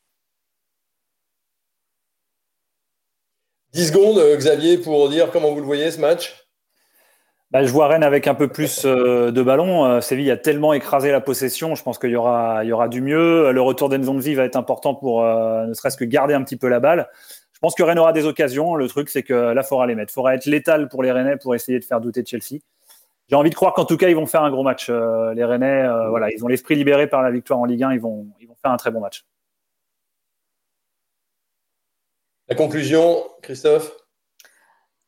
10 3.74 3.88
secondes, 3.88 4.38
Xavier, 4.38 4.78
pour 4.78 5.10
dire 5.10 5.30
comment 5.32 5.52
vous 5.52 5.60
le 5.60 5.66
voyez 5.66 5.92
ce 5.92 6.00
match? 6.00 6.48
Bah, 7.52 7.66
je 7.66 7.72
vois 7.72 7.88
Rennes 7.88 8.04
avec 8.04 8.28
un 8.28 8.34
peu 8.34 8.48
plus 8.48 8.86
euh, 8.86 9.32
de 9.32 9.42
ballon. 9.44 9.86
Euh, 9.86 10.00
Séville 10.00 10.32
a 10.32 10.38
tellement 10.38 10.72
écrasé 10.72 11.12
la 11.12 11.20
possession, 11.20 11.76
je 11.76 11.84
pense 11.84 12.00
qu'il 12.00 12.12
y 12.12 12.16
aura, 12.16 12.64
il 12.64 12.70
y 12.70 12.72
aura 12.72 12.88
du 12.88 13.02
mieux. 13.02 13.52
Le 13.52 13.62
retour 13.62 13.90
d'Enzonzi 13.90 14.36
va 14.36 14.46
être 14.46 14.56
important 14.56 14.96
pour 14.96 15.24
euh, 15.24 15.66
ne 15.66 15.74
serait-ce 15.74 15.98
que 15.98 16.06
garder 16.06 16.34
un 16.34 16.44
petit 16.44 16.56
peu 16.56 16.70
la 16.70 16.80
balle. 16.80 17.10
Je 17.52 17.60
pense 17.60 17.76
que 17.76 17.84
Rennes 17.84 18.00
aura 18.00 18.14
des 18.14 18.26
occasions. 18.26 18.76
Le 18.76 18.88
truc, 18.88 19.10
c'est 19.10 19.24
que 19.24 19.34
là, 19.34 19.62
il 19.64 19.68
faudra 19.68 19.86
les 19.86 19.96
mettre. 19.96 20.12
Il 20.12 20.16
faudra 20.16 20.34
être 20.34 20.46
létal 20.46 20.88
pour 20.88 21.04
les 21.04 21.12
Rennais 21.12 21.36
pour 21.36 21.54
essayer 21.54 21.78
de 21.78 21.84
faire 21.84 22.00
douter 22.00 22.24
Chelsea. 22.26 22.62
J'ai 23.30 23.36
envie 23.36 23.50
de 23.50 23.56
croire 23.56 23.74
qu'en 23.74 23.86
tout 23.86 23.98
cas, 23.98 24.08
ils 24.08 24.16
vont 24.16 24.26
faire 24.26 24.44
un 24.44 24.50
gros 24.50 24.64
match. 24.64 24.90
les 24.90 25.44
Rennais, 25.44 25.88
voilà, 26.10 26.32
ils 26.32 26.44
ont 26.44 26.48
l'esprit 26.48 26.76
libéré 26.76 27.08
par 27.08 27.22
la 27.22 27.32
victoire 27.32 27.60
en 27.60 27.66
Ligue 27.66 27.84
1. 27.84 27.94
Ils 27.94 28.02
vont, 28.02 28.28
ils 28.40 28.48
vont 28.48 28.56
faire 28.62 28.72
un 28.72 28.78
très 28.78 28.92
bon 28.92 29.00
match. 29.00 29.26
La 32.48 32.56
conclusion, 32.56 33.24
Christophe? 33.44 34.01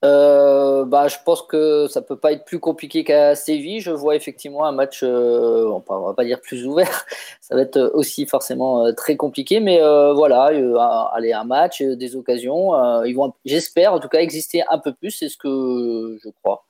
Euh, 0.04 0.84
bah, 0.86 1.08
je 1.08 1.16
pense 1.24 1.42
que 1.44 1.88
ça 1.88 2.02
peut 2.02 2.18
pas 2.18 2.34
être 2.34 2.44
plus 2.44 2.60
compliqué 2.60 3.04
qu'à 3.04 3.36
Séville. 3.36 3.80
Je 3.80 3.92
vois 3.92 4.16
effectivement 4.16 4.66
un 4.66 4.74
match, 4.74 5.02
euh, 5.04 5.66
on 5.88 6.00
va 6.02 6.14
pas 6.14 6.26
dire 6.26 6.42
plus 6.42 6.68
ouvert, 6.68 7.06
ça 7.42 7.56
va 7.56 7.62
être 7.62 7.92
aussi 7.94 8.26
forcément 8.26 8.86
euh, 8.86 8.92
très 8.92 9.16
compliqué, 9.16 9.60
mais 9.60 9.82
euh, 9.82 10.14
voilà, 10.14 10.50
euh, 10.52 10.78
allez, 11.14 11.32
un 11.32 11.46
match, 11.46 11.82
des 11.82 12.16
occasions, 12.16 12.74
ils 13.04 13.14
vont, 13.14 13.34
j'espère 13.46 13.94
en 13.94 14.00
tout 14.00 14.10
cas, 14.10 14.20
exister 14.20 14.64
un 14.70 14.78
peu 14.78 14.94
plus, 14.94 15.12
c'est 15.12 15.30
ce 15.30 15.38
que 15.38 16.18
je 16.24 16.30
crois. 16.42 16.66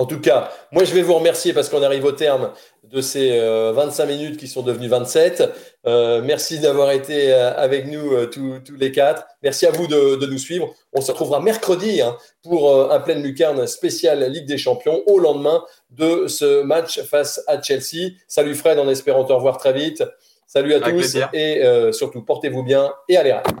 En 0.00 0.06
tout 0.06 0.18
cas, 0.18 0.50
moi 0.72 0.84
je 0.84 0.94
vais 0.94 1.02
vous 1.02 1.12
remercier 1.12 1.52
parce 1.52 1.68
qu'on 1.68 1.82
arrive 1.82 2.06
au 2.06 2.12
terme 2.12 2.52
de 2.84 3.02
ces 3.02 3.38
25 3.38 4.06
minutes 4.06 4.36
qui 4.38 4.48
sont 4.48 4.62
devenues 4.62 4.88
27. 4.88 5.42
Euh, 5.86 6.22
merci 6.24 6.58
d'avoir 6.58 6.90
été 6.90 7.30
avec 7.34 7.86
nous 7.86 8.14
euh, 8.14 8.24
tous, 8.24 8.60
tous, 8.64 8.76
les 8.76 8.92
quatre. 8.92 9.26
Merci 9.42 9.66
à 9.66 9.70
vous 9.70 9.86
de, 9.86 10.16
de, 10.16 10.26
nous 10.26 10.38
suivre. 10.38 10.72
On 10.94 11.02
se 11.02 11.10
retrouvera 11.10 11.40
mercredi 11.40 12.00
hein, 12.00 12.16
pour 12.42 12.70
euh, 12.70 12.88
un 12.90 13.00
pleine 13.00 13.22
lucarne 13.22 13.66
spécial 13.66 14.24
Ligue 14.30 14.46
des 14.46 14.56
Champions 14.56 15.02
au 15.06 15.18
lendemain 15.18 15.62
de 15.90 16.26
ce 16.28 16.62
match 16.62 17.02
face 17.02 17.42
à 17.46 17.60
Chelsea. 17.60 18.12
Salut 18.26 18.54
Fred 18.54 18.78
en 18.78 18.88
espérant 18.88 19.24
te 19.24 19.34
revoir 19.34 19.58
très 19.58 19.74
vite. 19.74 20.02
Salut 20.46 20.72
à 20.72 20.76
avec 20.76 20.94
tous 20.94 21.00
plaisir. 21.00 21.28
et 21.34 21.62
surtout 21.92 22.22
portez-vous 22.22 22.62
bien 22.62 22.90
et 23.06 23.18
allez 23.18 23.32
Rennes. 23.32 23.60